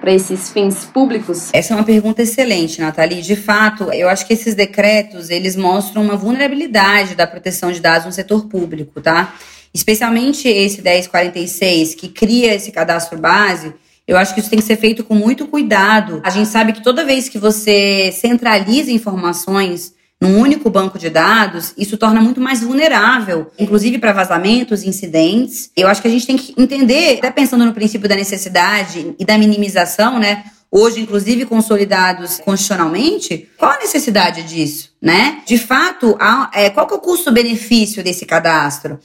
[0.00, 1.50] para esses fins públicos?
[1.52, 3.20] Essa é uma pergunta excelente, Nathalie.
[3.20, 8.06] De fato, eu acho que esses decretos, eles mostram uma vulnerabilidade da proteção de dados
[8.06, 9.34] no setor público, tá?
[9.72, 13.72] Especialmente esse 1046, que cria esse cadastro base,
[14.08, 16.20] eu acho que isso tem que ser feito com muito cuidado.
[16.24, 21.72] A gente sabe que toda vez que você centraliza informações num único banco de dados,
[21.78, 25.70] isso torna muito mais vulnerável, inclusive para vazamentos, incidentes.
[25.74, 29.24] Eu acho que a gente tem que entender, até pensando no princípio da necessidade e
[29.24, 30.44] da minimização, né?
[30.70, 35.40] Hoje, inclusive, consolidados constitucionalmente, qual a necessidade disso, né?
[35.46, 36.16] De fato,
[36.52, 39.00] é, qual que é o custo-benefício desse cadastro?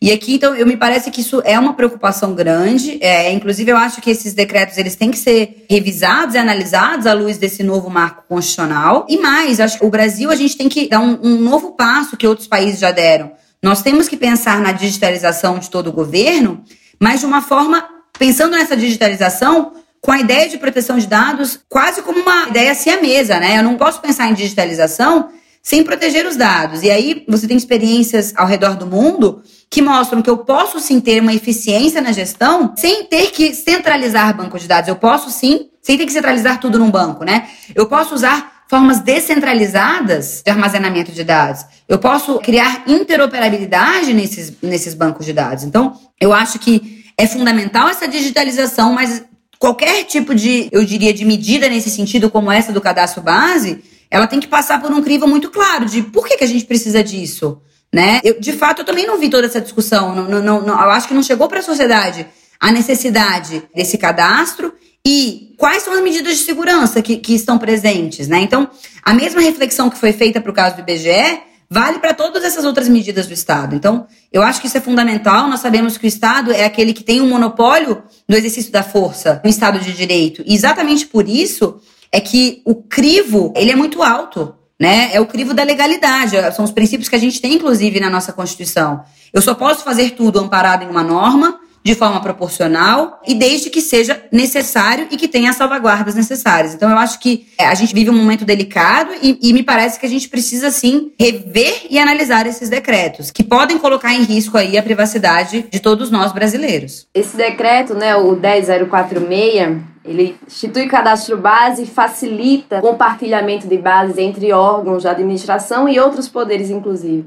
[0.00, 2.98] E aqui, então, eu me parece que isso é uma preocupação grande.
[3.02, 7.12] É, inclusive, eu acho que esses decretos eles têm que ser revisados e analisados à
[7.12, 9.06] luz desse novo marco constitucional.
[9.08, 12.16] E mais, acho que o Brasil a gente tem que dar um, um novo passo
[12.16, 13.32] que outros países já deram.
[13.62, 16.64] Nós temos que pensar na digitalização de todo o governo,
[16.98, 17.86] mas de uma forma
[18.18, 23.38] pensando nessa digitalização com a ideia de proteção de dados quase como uma ideia mesa,
[23.38, 23.58] né?
[23.58, 25.30] Eu não posso pensar em digitalização
[25.62, 26.82] sem proteger os dados.
[26.82, 31.00] E aí você tem experiências ao redor do mundo que mostram que eu posso sim
[31.00, 34.88] ter uma eficiência na gestão sem ter que centralizar banco de dados.
[34.88, 37.48] Eu posso sim, sem ter que centralizar tudo num banco, né?
[37.72, 41.64] Eu posso usar formas descentralizadas de armazenamento de dados.
[41.88, 45.62] Eu posso criar interoperabilidade nesses, nesses bancos de dados.
[45.62, 49.24] Então, eu acho que é fundamental essa digitalização, mas
[49.58, 54.26] qualquer tipo de, eu diria, de medida nesse sentido, como essa do cadastro base, ela
[54.26, 57.04] tem que passar por um crivo muito claro de por que, que a gente precisa
[57.04, 57.60] disso.
[57.92, 58.20] Né?
[58.22, 60.14] Eu, de fato, eu também não vi toda essa discussão.
[60.14, 62.26] Não, não, não, eu acho que não chegou para a sociedade
[62.60, 64.74] a necessidade desse cadastro
[65.04, 68.40] e quais são as medidas de segurança que, que estão presentes, né?
[68.40, 68.68] Então,
[69.02, 72.64] a mesma reflexão que foi feita para o caso do IBGE vale para todas essas
[72.64, 73.74] outras medidas do Estado.
[73.74, 75.48] Então, eu acho que isso é fundamental.
[75.48, 79.40] Nós sabemos que o Estado é aquele que tem um monopólio no exercício da força
[79.42, 80.42] no Estado de Direito.
[80.44, 81.80] E exatamente por isso
[82.12, 84.54] é que o crivo ele é muito alto.
[84.80, 85.10] Né?
[85.12, 88.32] É o crivo da legalidade, são os princípios que a gente tem, inclusive, na nossa
[88.32, 89.04] Constituição.
[89.30, 93.80] Eu só posso fazer tudo amparado em uma norma, de forma proporcional e desde que
[93.80, 96.74] seja necessário e que tenha as salvaguardas necessárias.
[96.74, 99.98] Então, eu acho que é, a gente vive um momento delicado e, e, me parece
[99.98, 104.58] que a gente precisa, sim, rever e analisar esses decretos, que podem colocar em risco
[104.58, 107.06] aí a privacidade de todos nós brasileiros.
[107.14, 109.78] Esse decreto, né, o 10046,
[110.10, 116.28] ele institui cadastro base e facilita compartilhamento de bases entre órgãos de administração e outros
[116.28, 117.24] poderes, inclusive.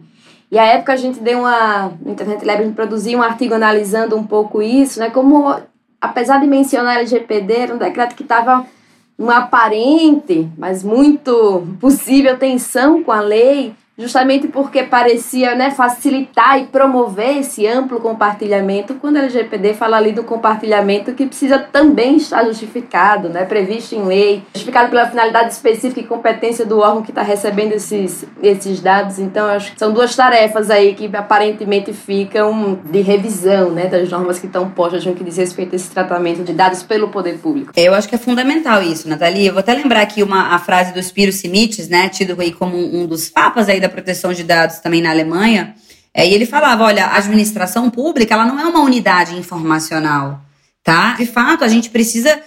[0.52, 1.94] E à época a gente deu uma.
[2.02, 5.10] No Internet Lab a gente produziu um artigo analisando um pouco isso, né?
[5.10, 5.56] Como,
[6.00, 8.66] apesar de mencionar LGPD, era um decreto que estava
[9.18, 16.66] uma aparente, mas muito possível tensão com a lei, justamente porque parecia né, facilitar e
[16.66, 22.44] promover esse amplo compartilhamento, quando a LGPD fala ali do compartilhamento que precisa também estar
[22.46, 27.22] justificado, né, previsto em lei, justificado pela finalidade específica e competência do órgão que está
[27.22, 29.20] recebendo esses, esses dados.
[29.20, 34.40] Então, acho que são duas tarefas aí que aparentemente ficam de revisão né, das normas
[34.40, 37.72] que estão postas no que diz respeito a esse tratamento de dados pelo poder público.
[37.76, 39.48] Eu acho que é fundamental isso, Nathalie.
[39.48, 42.78] Eu vou até lembrar aqui uma, a frase do Spiro Simites, né, tido aí como
[42.78, 45.76] um dos papas aí da proteção de dados também na Alemanha,
[46.14, 50.42] é, e ele falava, olha, a administração pública, ela não é uma unidade informacional,
[50.84, 51.14] tá?
[51.14, 52.40] De fato, a gente precisa,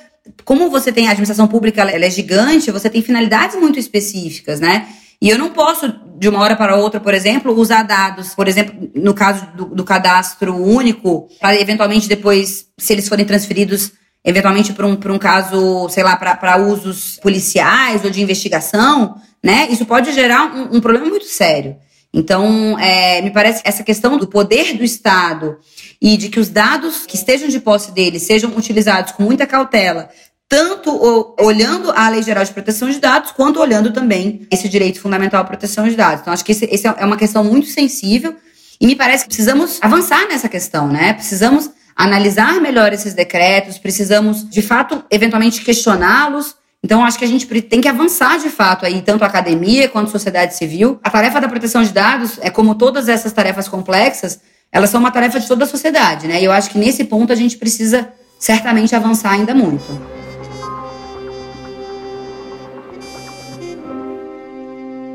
[0.44, 4.86] como você tem a administração pública, ela é gigante, você tem finalidades muito específicas, né?
[5.20, 8.90] E eu não posso, de uma hora para outra, por exemplo, usar dados, por exemplo,
[8.94, 13.92] no caso do, do cadastro único, para eventualmente depois, se eles forem transferidos
[14.24, 19.68] eventualmente para um, um caso, sei lá, para usos policiais ou de investigação, né?
[19.70, 21.76] Isso pode gerar um, um problema muito sério.
[22.12, 25.58] Então, é, me parece que essa questão do poder do Estado
[26.02, 30.08] e de que os dados que estejam de posse dele sejam utilizados com muita cautela,
[30.48, 30.90] tanto
[31.38, 35.44] olhando a Lei Geral de Proteção de Dados, quanto olhando também esse direito fundamental à
[35.44, 36.22] proteção de dados.
[36.22, 38.34] Então, acho que esse é uma questão muito sensível
[38.80, 41.12] e me parece que precisamos avançar nessa questão, né?
[41.12, 46.56] Precisamos analisar melhor esses decretos, precisamos, de fato, eventualmente questioná-los.
[46.86, 50.06] Então, acho que a gente tem que avançar de fato aí, tanto a academia quanto
[50.06, 51.00] a sociedade civil.
[51.02, 55.10] A tarefa da proteção de dados é como todas essas tarefas complexas, elas são uma
[55.10, 56.40] tarefa de toda a sociedade, né?
[56.40, 59.84] E eu acho que nesse ponto a gente precisa certamente avançar ainda muito.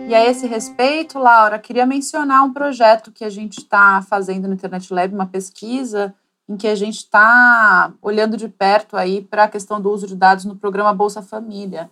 [0.10, 4.56] E a esse respeito, Laura, queria mencionar um projeto que a gente está fazendo no
[4.56, 6.14] Internet Lab, uma pesquisa
[6.52, 10.18] em que a gente está olhando de perto aí para a questão do uso de
[10.18, 11.90] dados no programa Bolsa Família,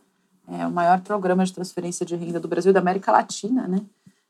[0.49, 3.81] é o maior programa de transferência de renda do Brasil e da América Latina, né?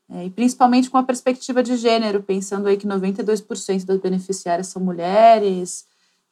[0.08, 4.82] É, e principalmente com a perspectiva de gênero, pensando aí que 92% das beneficiárias são
[4.82, 5.84] mulheres,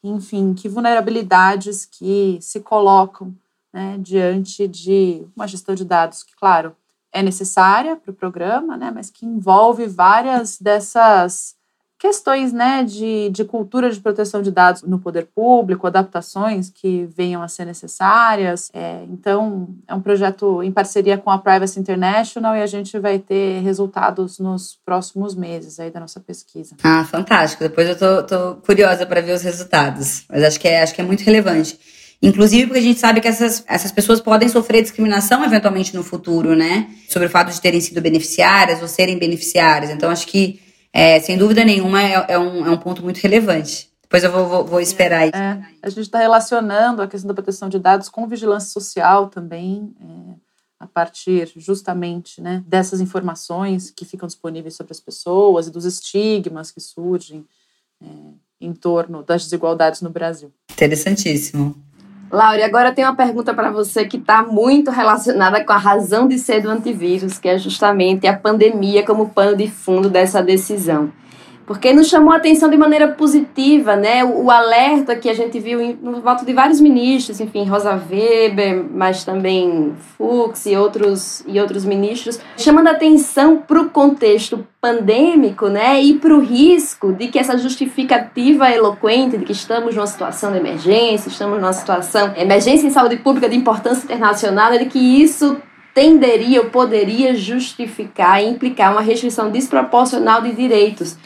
[0.02, 3.34] enfim, que vulnerabilidades que se colocam
[3.72, 6.76] né, diante de uma gestão de dados que, claro,
[7.12, 11.57] é necessária para o programa, né, mas que envolve várias dessas
[11.98, 17.42] questões né, de, de cultura de proteção de dados no poder público, adaptações que venham
[17.42, 18.70] a ser necessárias.
[18.72, 23.18] É, então, é um projeto em parceria com a Privacy International e a gente vai
[23.18, 26.76] ter resultados nos próximos meses aí da nossa pesquisa.
[26.84, 27.64] Ah, fantástico.
[27.64, 31.00] Depois eu tô, tô curiosa para ver os resultados, mas acho que é, acho que
[31.00, 31.78] é muito relevante.
[32.22, 36.54] Inclusive porque a gente sabe que essas, essas pessoas podem sofrer discriminação eventualmente no futuro,
[36.54, 36.88] né?
[37.08, 39.90] Sobre o fato de terem sido beneficiárias ou serem beneficiárias.
[39.90, 40.60] Então, acho que
[40.92, 43.90] é, sem dúvida nenhuma, é, é, um, é um ponto muito relevante.
[44.02, 45.30] Depois eu vou, vou, vou esperar aí.
[45.34, 49.94] É, a gente está relacionando a questão da proteção de dados com vigilância social também,
[50.00, 50.34] é,
[50.80, 56.70] a partir justamente né, dessas informações que ficam disponíveis sobre as pessoas e dos estigmas
[56.70, 57.44] que surgem
[58.02, 58.06] é,
[58.60, 60.52] em torno das desigualdades no Brasil.
[60.72, 61.76] Interessantíssimo.
[62.30, 66.38] Laura, agora tem uma pergunta para você que está muito relacionada com a razão de
[66.38, 71.10] ser do antivírus, que é justamente a pandemia como pano de fundo dessa decisão.
[71.68, 74.24] Porque nos chamou a atenção de maneira positiva, né?
[74.24, 78.86] O, o alerta que a gente viu no voto de vários ministros, enfim, Rosa Weber,
[78.90, 85.68] mas também Fux e outros, e outros ministros, chamando a atenção para o contexto pandêmico,
[85.68, 86.00] né?
[86.00, 90.56] E para o risco de que essa justificativa eloquente de que estamos numa situação de
[90.56, 95.58] emergência, estamos numa situação emergência em saúde pública de importância internacional, de que isso
[95.92, 101.18] tenderia ou poderia justificar e implicar uma restrição desproporcional de direitos.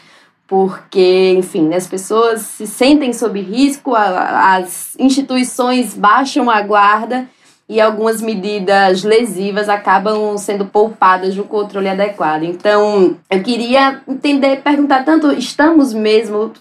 [0.46, 7.26] Porque, enfim, né, as pessoas se sentem sob risco, as instituições baixam a guarda
[7.68, 12.42] e algumas medidas lesivas acabam sendo poupadas um controle adequado.
[12.42, 16.52] Então, eu queria entender, perguntar tanto, estamos mesmo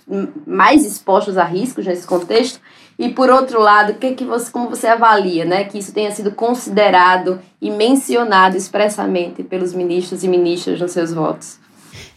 [0.47, 2.61] mais expostos a riscos nesse contexto?
[2.97, 6.31] E por outro lado, que que você, como você avalia, né, que isso tenha sido
[6.31, 11.60] considerado e mencionado expressamente pelos ministros e ministras nos seus votos?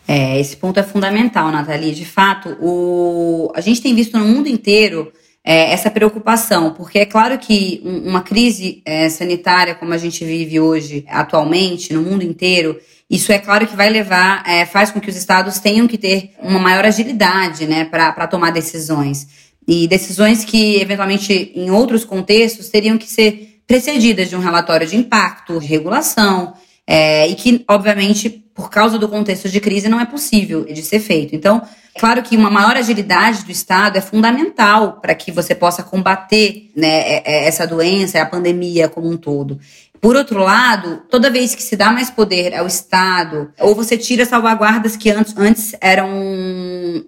[0.07, 1.95] É, esse ponto é fundamental, Nathalie.
[1.95, 7.07] De fato, o, a gente tem visto no mundo inteiro é, essa preocupação, porque é
[7.07, 12.79] claro que uma crise é, sanitária como a gente vive hoje, atualmente, no mundo inteiro,
[13.11, 16.31] isso é claro que vai levar, é, faz com que os estados tenham que ter
[16.41, 19.29] uma maior agilidade né, para tomar decisões
[19.69, 24.97] e decisões que, eventualmente, em outros contextos, teriam que ser precedidas de um relatório de
[24.97, 26.55] impacto, regulação,
[26.87, 31.01] é, e que, obviamente, por causa do contexto de crise, não é possível de ser
[31.01, 31.35] feito.
[31.35, 31.63] Então,
[31.99, 37.01] claro que uma maior agilidade do Estado é fundamental para que você possa combater né,
[37.01, 39.59] é, é, essa doença, a pandemia como um todo.
[40.01, 44.27] Por outro lado, toda vez que se dá mais poder ao Estado, ou você tira
[44.27, 46.11] salvaguardas que antes, antes eram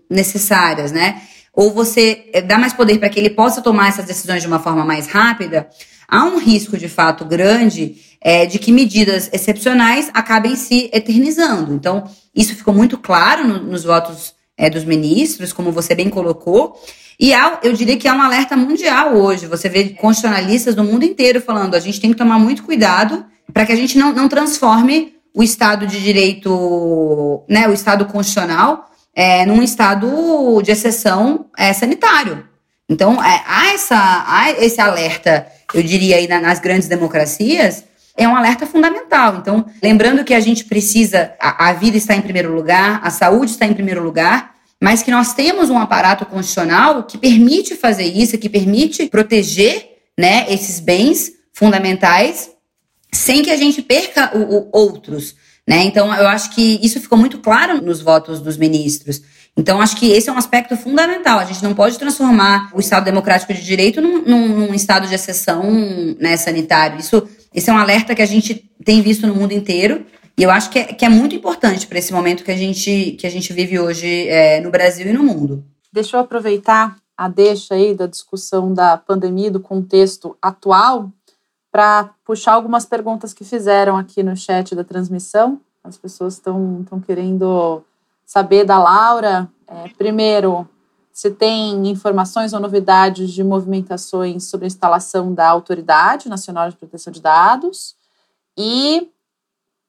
[0.08, 1.20] necessárias, né?
[1.56, 4.58] Ou você eh, dá mais poder para que ele possa tomar essas decisões de uma
[4.58, 5.66] forma mais rápida,
[6.06, 11.72] há um risco de fato grande é, de que medidas excepcionais acabem se eternizando.
[11.72, 12.04] Então,
[12.34, 16.78] isso ficou muito claro no, nos votos é, dos ministros, como você bem colocou.
[17.18, 19.46] E há, eu diria que há um alerta mundial hoje.
[19.46, 23.64] Você vê constitucionalistas do mundo inteiro falando: a gente tem que tomar muito cuidado para
[23.64, 29.46] que a gente não, não transforme o Estado de Direito, né, o Estado constitucional, é,
[29.46, 32.46] num estado de exceção é, sanitário.
[32.86, 37.82] Então, é, há, essa, há esse alerta, eu diria, aí nas grandes democracias,
[38.14, 39.38] é um alerta fundamental.
[39.38, 43.52] Então, lembrando que a gente precisa, a, a vida está em primeiro lugar, a saúde
[43.52, 48.36] está em primeiro lugar, mas que nós temos um aparato constitucional que permite fazer isso,
[48.36, 52.50] que permite proteger né, esses bens fundamentais
[53.12, 55.34] sem que a gente perca o, o outros.
[55.66, 55.82] Né?
[55.84, 59.20] Então, eu acho que isso ficou muito claro nos votos dos ministros.
[59.56, 61.38] Então, acho que esse é um aspecto fundamental.
[61.38, 65.14] A gente não pode transformar o Estado Democrático de Direito num, num, num estado de
[65.14, 65.64] exceção
[66.20, 66.98] né, sanitário.
[66.98, 70.04] Isso, esse é um alerta que a gente tem visto no mundo inteiro.
[70.38, 73.16] E eu acho que é, que é muito importante para esse momento que a gente,
[73.18, 75.64] que a gente vive hoje é, no Brasil e no mundo.
[75.90, 81.10] Deixa eu aproveitar a deixa aí da discussão da pandemia, do contexto atual,
[81.76, 85.60] para puxar algumas perguntas que fizeram aqui no chat da transmissão.
[85.84, 87.84] As pessoas estão querendo
[88.24, 89.46] saber da Laura.
[89.66, 90.66] É, primeiro,
[91.12, 97.12] se tem informações ou novidades de movimentações sobre a instalação da Autoridade Nacional de Proteção
[97.12, 97.94] de Dados
[98.56, 99.10] e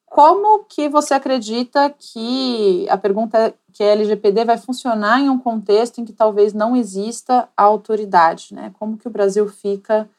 [0.07, 5.39] como que você acredita que a pergunta é que a LGPD vai funcionar em um
[5.39, 8.73] contexto em que talvez não exista a autoridade, né?
[8.77, 10.09] Como que o Brasil fica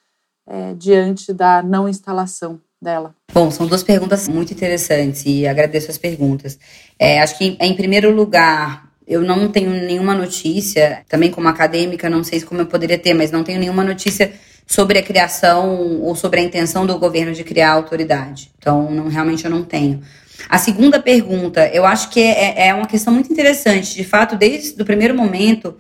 [0.48, 3.14] é, diante da não instalação dela?
[3.32, 6.58] Bom, são duas perguntas muito interessantes e agradeço as perguntas.
[6.98, 12.24] É, acho que, em primeiro lugar, eu não tenho nenhuma notícia, também como acadêmica, não
[12.24, 14.32] sei como eu poderia ter, mas não tenho nenhuma notícia
[14.66, 18.50] sobre a criação ou sobre a intenção do governo de criar autoridade.
[18.58, 20.02] Então, não, realmente eu não tenho.
[20.48, 23.94] A segunda pergunta, eu acho que é, é uma questão muito interessante.
[23.94, 25.74] De fato, desde o primeiro momento,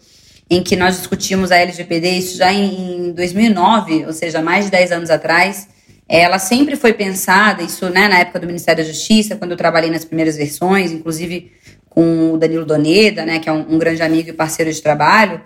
[0.50, 4.92] em que nós discutimos a LGPD, isso já em 2009, ou seja, mais de 10
[4.92, 5.68] anos atrás,
[6.08, 9.90] ela sempre foi pensada, isso né, na época do Ministério da Justiça, quando eu trabalhei
[9.90, 11.52] nas primeiras versões, inclusive
[11.90, 15.40] com o Danilo Doneda, né, que é um, um grande amigo e parceiro de trabalho,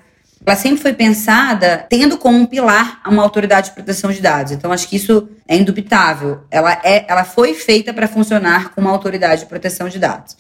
[0.44, 4.52] ela sempre foi pensada tendo como um pilar uma autoridade de proteção de dados.
[4.52, 6.40] Então, acho que isso é indubitável.
[6.50, 10.36] Ela, é, ela foi feita para funcionar como uma autoridade de proteção de dados.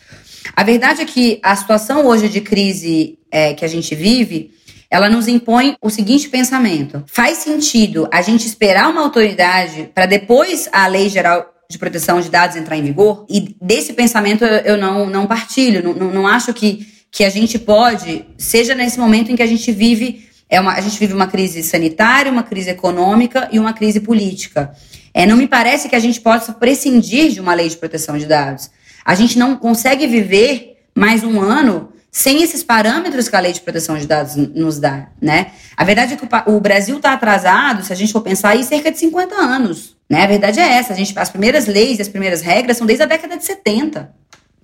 [0.56, 4.50] A verdade é que a situação hoje de crise é, que a gente vive,
[4.90, 10.68] ela nos impõe o seguinte pensamento: faz sentido a gente esperar uma autoridade para depois
[10.72, 13.24] a lei geral de proteção de dados entrar em vigor?
[13.30, 18.24] E desse pensamento eu, não, não partilho, não, não acho que, que a gente pode,
[18.38, 21.62] seja nesse momento em que a gente vive é uma, a gente vive uma crise
[21.62, 24.74] sanitária, uma crise econômica e uma crise política.
[25.14, 28.26] É, não me parece que a gente possa prescindir de uma lei de proteção de
[28.26, 28.70] dados.
[29.04, 33.62] A gente não consegue viver mais um ano sem esses parâmetros que a lei de
[33.62, 35.52] proteção de dados nos dá, né?
[35.74, 38.90] A verdade é que o Brasil está atrasado, se a gente for pensar aí, cerca
[38.90, 40.24] de 50 anos, né?
[40.24, 43.04] A verdade é essa, a gente, as primeiras leis e as primeiras regras são desde
[43.04, 44.12] a década de 70.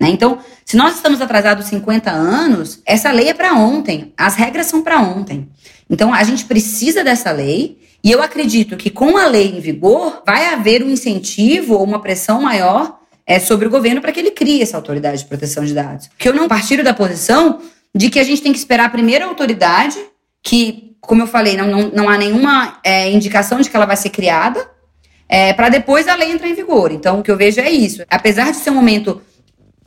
[0.00, 0.10] Né?
[0.10, 4.82] Então, se nós estamos atrasados 50 anos, essa lei é para ontem, as regras são
[4.82, 5.48] para ontem.
[5.90, 10.22] Então, a gente precisa dessa lei e eu acredito que com a lei em vigor
[10.24, 14.30] vai haver um incentivo ou uma pressão maior é, sobre o governo para que ele
[14.30, 16.08] crie essa autoridade de proteção de dados.
[16.16, 17.60] Que eu não partilho da posição
[17.94, 19.98] de que a gente tem que esperar a primeira autoridade,
[20.42, 23.96] que, como eu falei, não, não, não há nenhuma é, indicação de que ela vai
[23.96, 24.70] ser criada,
[25.28, 26.92] é, para depois a lei entrar em vigor.
[26.92, 28.02] Então, o que eu vejo é isso.
[28.08, 29.20] Apesar de ser um momento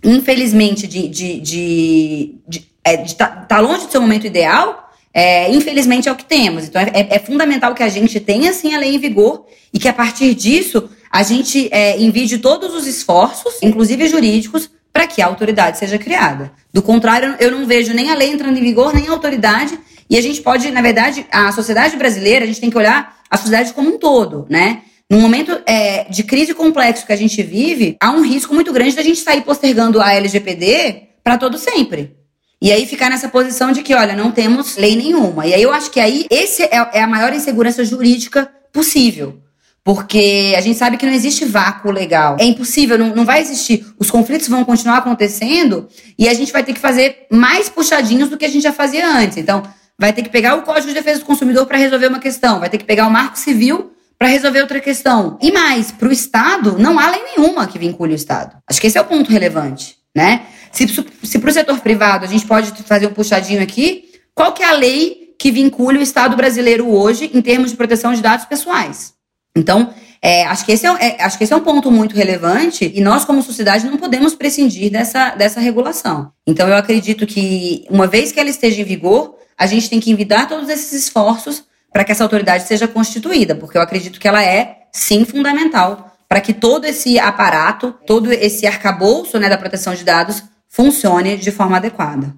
[0.03, 4.91] infelizmente, de, de, de, de, é, de tá, tá, longe de ser o momento ideal,
[5.13, 6.65] é, infelizmente é o que temos.
[6.65, 9.87] Então, é, é, fundamental que a gente tenha, sim, a lei em vigor e que,
[9.87, 15.25] a partir disso, a gente é, envie todos os esforços, inclusive jurídicos, para que a
[15.25, 16.51] autoridade seja criada.
[16.73, 19.77] Do contrário, eu não vejo nem a lei entrando em vigor, nem a autoridade.
[20.09, 23.37] E a gente pode, na verdade, a sociedade brasileira, a gente tem que olhar a
[23.37, 24.81] sociedade como um todo, né?
[25.11, 28.95] No momento é, de crise complexo que a gente vive, há um risco muito grande
[28.95, 32.15] da gente sair postergando a LGPD para todo sempre.
[32.61, 35.45] E aí ficar nessa posição de que, olha, não temos lei nenhuma.
[35.45, 39.37] E aí eu acho que aí esse é, é a maior insegurança jurídica possível.
[39.83, 42.37] Porque a gente sabe que não existe vácuo legal.
[42.39, 43.85] É impossível, não, não vai existir.
[43.99, 48.37] Os conflitos vão continuar acontecendo e a gente vai ter que fazer mais puxadinhos do
[48.37, 49.35] que a gente já fazia antes.
[49.35, 49.61] Então,
[49.99, 52.69] vai ter que pegar o Código de Defesa do Consumidor para resolver uma questão, vai
[52.69, 53.91] ter que pegar o Marco Civil
[54.21, 55.35] para resolver outra questão.
[55.41, 58.55] E mais, para o Estado, não há lei nenhuma que vincule o Estado.
[58.69, 60.43] Acho que esse é o ponto relevante, né?
[60.71, 60.85] Se,
[61.23, 64.69] se para o setor privado a gente pode fazer um puxadinho aqui, qual que é
[64.69, 69.15] a lei que vincule o Estado brasileiro hoje em termos de proteção de dados pessoais?
[69.57, 69.91] Então,
[70.21, 73.01] é, acho, que esse é, é, acho que esse é um ponto muito relevante e
[73.01, 76.31] nós, como sociedade, não podemos prescindir dessa, dessa regulação.
[76.45, 80.11] Então, eu acredito que, uma vez que ela esteja em vigor, a gente tem que
[80.11, 84.43] envidar todos esses esforços para que essa autoridade seja constituída, porque eu acredito que ela
[84.43, 90.05] é, sim, fundamental para que todo esse aparato, todo esse arcabouço né, da proteção de
[90.05, 92.33] dados funcione de forma adequada.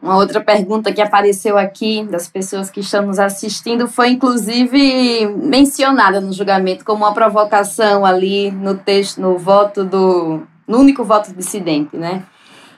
[0.00, 6.20] Uma outra pergunta que apareceu aqui das pessoas que estão nos assistindo foi inclusive mencionada
[6.20, 11.96] no julgamento como uma provocação ali no texto, no voto do, no único voto dissidente,
[11.96, 12.22] né?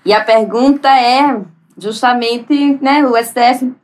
[0.05, 1.39] E a pergunta é
[1.77, 3.75] justamente, né, o STF,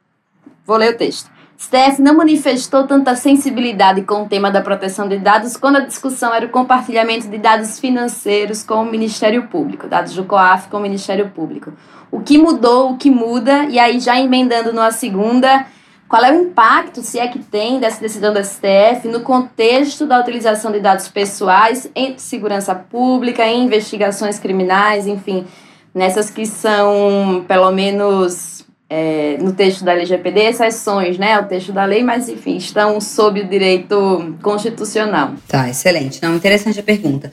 [0.65, 1.32] vou ler o texto.
[1.63, 6.35] STF não manifestou tanta sensibilidade com o tema da proteção de dados quando a discussão
[6.35, 10.81] era o compartilhamento de dados financeiros com o Ministério Público, dados do COAF com o
[10.81, 11.73] Ministério Público.
[12.11, 15.65] O que mudou, o que muda, e aí já emendando numa segunda,
[16.09, 20.19] qual é o impacto, se é que tem, dessa decisão do STF no contexto da
[20.19, 25.47] utilização de dados pessoais em segurança pública, em investigações criminais, enfim,
[25.95, 31.83] nessas que são, pelo menos, é, no texto da LGPD exceções, né, o texto da
[31.87, 35.33] lei, mas enfim, estão sob o direito constitucional.
[35.49, 36.23] Tá, excelente.
[36.23, 37.33] Não, interessante a pergunta.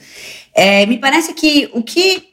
[0.54, 2.28] É, me parece que o que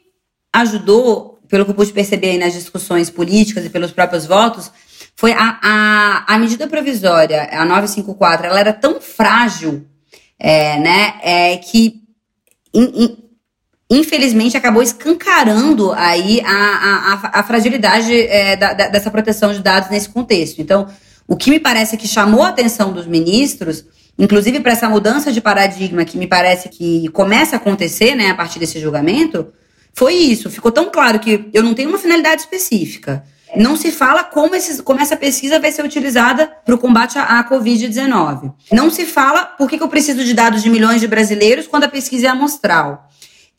[0.50, 4.72] ajudou, pelo que eu pude perceber aí nas discussões políticas e pelos próprios votos,
[5.14, 9.86] foi a, a, a medida provisória, a 954, ela era tão frágil,
[10.38, 12.00] é, né, é, que
[12.72, 13.27] in, in,
[13.90, 19.88] infelizmente acabou escancarando aí a, a, a fragilidade é, da, da, dessa proteção de dados
[19.88, 20.60] nesse contexto.
[20.60, 20.88] Então,
[21.26, 23.84] o que me parece que chamou a atenção dos ministros,
[24.18, 28.34] inclusive para essa mudança de paradigma que me parece que começa a acontecer né, a
[28.34, 29.48] partir desse julgamento,
[29.94, 30.50] foi isso.
[30.50, 33.24] Ficou tão claro que eu não tenho uma finalidade específica.
[33.56, 37.38] Não se fala como, esses, como essa pesquisa vai ser utilizada para o combate à,
[37.38, 38.52] à Covid-19.
[38.70, 41.84] Não se fala por que, que eu preciso de dados de milhões de brasileiros quando
[41.84, 43.07] a pesquisa é amostral.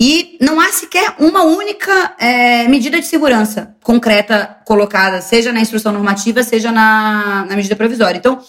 [0.02, 5.92] E não há sequer uma única é, medida de segurança concreta colocada, seja na instrução
[5.92, 8.18] normativa, seja na, na medida provisória.
[8.18, 8.40] Então,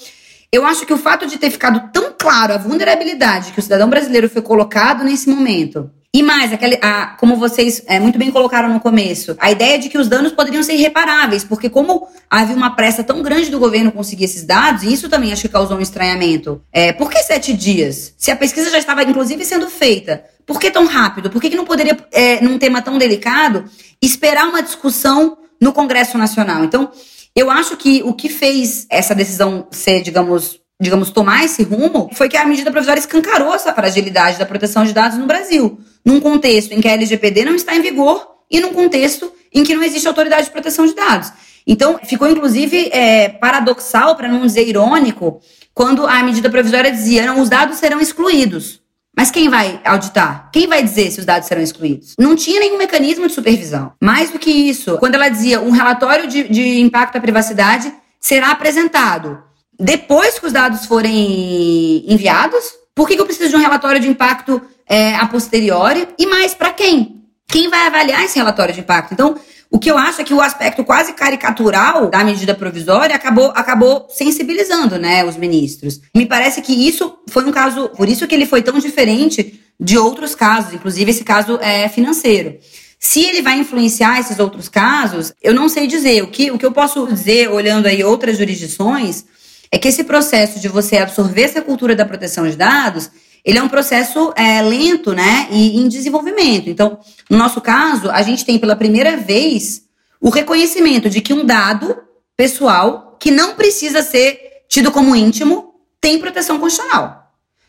[0.52, 3.90] eu acho que o fato de ter ficado tão claro a vulnerabilidade que o cidadão
[3.90, 8.68] brasileiro foi colocado nesse momento, e mais, aquele, a, como vocês é, muito bem colocaram
[8.68, 12.74] no começo, a ideia de que os danos poderiam ser irreparáveis, porque como havia uma
[12.74, 15.80] pressa tão grande do governo conseguir esses dados, e isso também acho que causou um
[15.80, 16.60] estranhamento.
[16.72, 18.12] É, por que sete dias?
[18.16, 21.30] Se a pesquisa já estava, inclusive, sendo feita, por que tão rápido?
[21.30, 23.66] Por que, que não poderia, é, num tema tão delicado,
[24.02, 26.64] esperar uma discussão no Congresso Nacional?
[26.64, 26.90] Então,
[27.36, 32.28] eu acho que o que fez essa decisão ser, digamos, digamos, tomar esse rumo foi
[32.28, 36.72] que a medida provisória escancarou essa fragilidade da proteção de dados no Brasil, num contexto
[36.72, 40.06] em que a LGPD não está em vigor e num contexto em que não existe
[40.06, 41.32] autoridade de proteção de dados.
[41.66, 45.40] Então, ficou inclusive é, paradoxal, para não dizer irônico,
[45.74, 48.80] quando a medida provisória dizia: não, os dados serão excluídos.
[49.16, 50.50] Mas quem vai auditar?
[50.52, 52.14] Quem vai dizer se os dados serão excluídos?
[52.18, 53.92] Não tinha nenhum mecanismo de supervisão.
[54.00, 58.50] Mais do que isso, quando ela dizia um relatório de, de impacto à privacidade será
[58.50, 62.62] apresentado depois que os dados forem enviados,
[62.94, 64.60] por que, que eu preciso de um relatório de impacto
[64.90, 66.08] é, a posteriori?
[66.18, 67.22] E mais, para quem?
[67.46, 69.14] Quem vai avaliar esse relatório de impacto?
[69.14, 69.36] Então,
[69.70, 74.08] o que eu acho é que o aspecto quase caricatural da medida provisória acabou, acabou
[74.10, 76.00] sensibilizando né, os ministros.
[76.14, 79.96] Me parece que isso foi um caso, por isso que ele foi tão diferente de
[79.96, 82.58] outros casos, inclusive esse caso é, financeiro.
[82.98, 86.22] Se ele vai influenciar esses outros casos, eu não sei dizer.
[86.22, 89.24] O que, o que eu posso dizer, olhando aí outras jurisdições,
[89.70, 93.08] é que esse processo de você absorver essa cultura da proteção de dados,
[93.44, 96.68] ele é um processo é, lento, né, e em desenvolvimento.
[96.68, 99.82] Então, no nosso caso, a gente tem pela primeira vez
[100.20, 101.96] o reconhecimento de que um dado
[102.36, 107.20] pessoal que não precisa ser tido como íntimo tem proteção constitucional.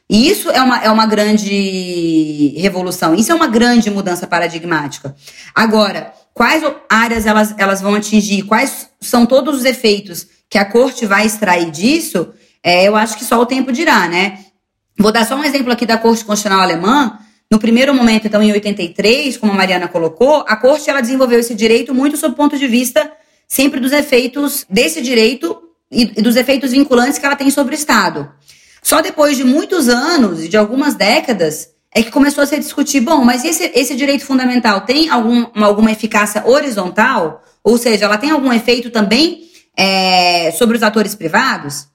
[0.10, 5.16] E isso é uma, é uma grande revolução, isso é uma grande mudança paradigmática.
[5.56, 11.06] Agora, quais áreas elas, elas vão atingir, quais são todos os efeitos que a corte
[11.06, 14.40] vai extrair disso, é, eu acho que só o tempo dirá, né?
[15.02, 17.18] Vou dar só um exemplo aqui da Corte Constitucional Alemã.
[17.50, 21.56] No primeiro momento, então, em 83, como a Mariana colocou, a Corte ela desenvolveu esse
[21.56, 23.12] direito muito sob o ponto de vista
[23.48, 28.32] sempre dos efeitos desse direito e dos efeitos vinculantes que ela tem sobre o Estado.
[28.82, 33.02] Só depois de muitos anos e de algumas décadas é que começou a se discutir,
[33.02, 37.44] bom, mas esse, esse direito fundamental tem algum, alguma eficácia horizontal?
[37.64, 39.42] Ou seja, ela tem algum efeito também
[39.76, 41.88] é, sobre os atores privados.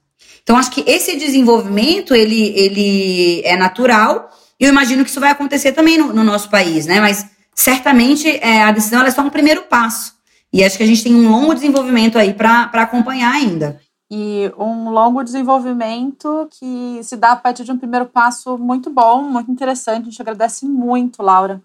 [0.47, 5.29] Então, acho que esse desenvolvimento, ele, ele é natural, e eu imagino que isso vai
[5.29, 7.01] acontecer também no, no nosso país, né?
[7.01, 10.13] Mas, certamente, é, a decisão é só um primeiro passo.
[10.53, 13.81] E acho que a gente tem um longo desenvolvimento aí para acompanhar ainda.
[14.09, 19.23] E um longo desenvolvimento que se dá a partir de um primeiro passo muito bom,
[19.23, 20.03] muito interessante.
[20.03, 21.61] A gente agradece muito, Laura,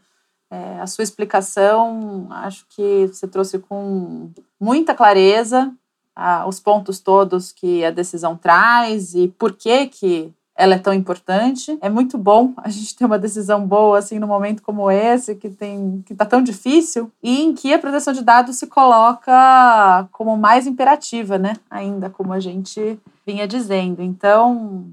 [0.51, 2.26] é, a sua explicação.
[2.30, 5.72] Acho que você trouxe com muita clareza
[6.14, 10.92] ah, os pontos todos que a decisão traz e por que que ela é tão
[10.92, 11.76] importante.
[11.80, 15.48] É muito bom a gente ter uma decisão boa assim no momento como esse que
[15.48, 20.36] tem que está tão difícil e em que a proteção de dados se coloca como
[20.36, 21.54] mais imperativa, né?
[21.70, 24.02] Ainda como a gente vinha dizendo.
[24.02, 24.86] Então,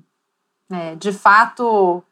[0.71, 2.03] é, de fato,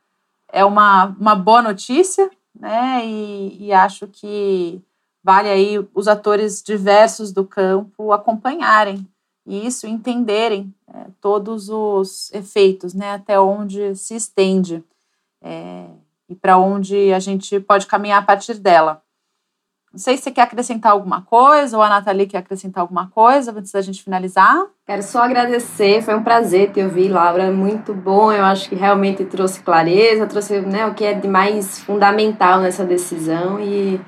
[0.52, 2.30] é uma, uma boa notícia,
[2.60, 3.06] né?
[3.06, 4.82] E, e acho que
[5.28, 9.06] vale aí os atores diversos do campo acompanharem
[9.46, 14.82] isso, entenderem é, todos os efeitos, né, até onde se estende
[15.44, 15.88] é,
[16.30, 19.02] e para onde a gente pode caminhar a partir dela.
[19.92, 23.52] Não sei se você quer acrescentar alguma coisa ou a Nathalie quer acrescentar alguma coisa
[23.52, 24.66] antes da gente finalizar.
[24.86, 28.32] Quero só agradecer, foi um prazer te ouvir, Laura, muito bom.
[28.32, 32.86] Eu acho que realmente trouxe clareza, trouxe né, o que é de mais fundamental nessa
[32.86, 34.00] decisão e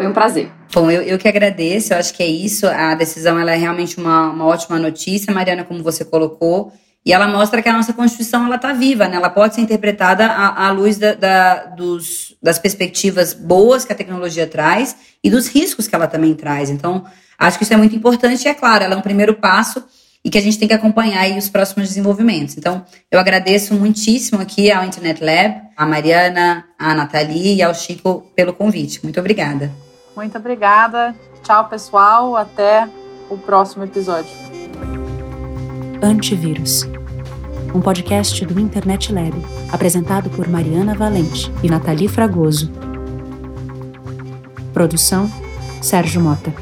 [0.00, 0.50] foi um prazer.
[0.72, 2.66] Bom, eu, eu que agradeço, eu acho que é isso.
[2.66, 6.72] A decisão ela é realmente uma, uma ótima notícia, Mariana, como você colocou.
[7.04, 9.16] E ela mostra que a nossa Constituição ela está viva, né?
[9.16, 13.96] Ela pode ser interpretada à, à luz da, da, dos, das perspectivas boas que a
[13.96, 16.70] tecnologia traz e dos riscos que ela também traz.
[16.70, 17.04] Então,
[17.38, 19.84] acho que isso é muito importante e, é claro, ela é um primeiro passo
[20.24, 22.56] e que a gente tem que acompanhar os próximos desenvolvimentos.
[22.56, 28.30] Então, eu agradeço muitíssimo aqui ao Internet Lab, a Mariana, a Nathalie e ao Chico
[28.34, 29.00] pelo convite.
[29.02, 29.89] Muito obrigada.
[30.14, 31.14] Muito obrigada.
[31.42, 32.36] Tchau, pessoal.
[32.36, 32.88] Até
[33.28, 34.30] o próximo episódio.
[36.02, 36.86] Antivírus.
[37.74, 39.32] Um podcast do Internet Lab,
[39.70, 42.70] apresentado por Mariana Valente e Nathalie Fragoso.
[44.72, 45.30] Produção:
[45.80, 46.52] Sérgio Mota.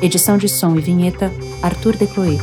[0.00, 1.30] Edição de som e vinheta:
[1.62, 2.38] Arthur Decloé.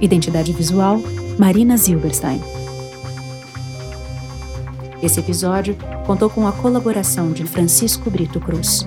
[0.00, 1.00] Identidade visual:
[1.38, 2.57] Marina Zilberstein.
[5.02, 5.76] Esse episódio
[6.06, 8.84] contou com a colaboração de Francisco Brito Cruz.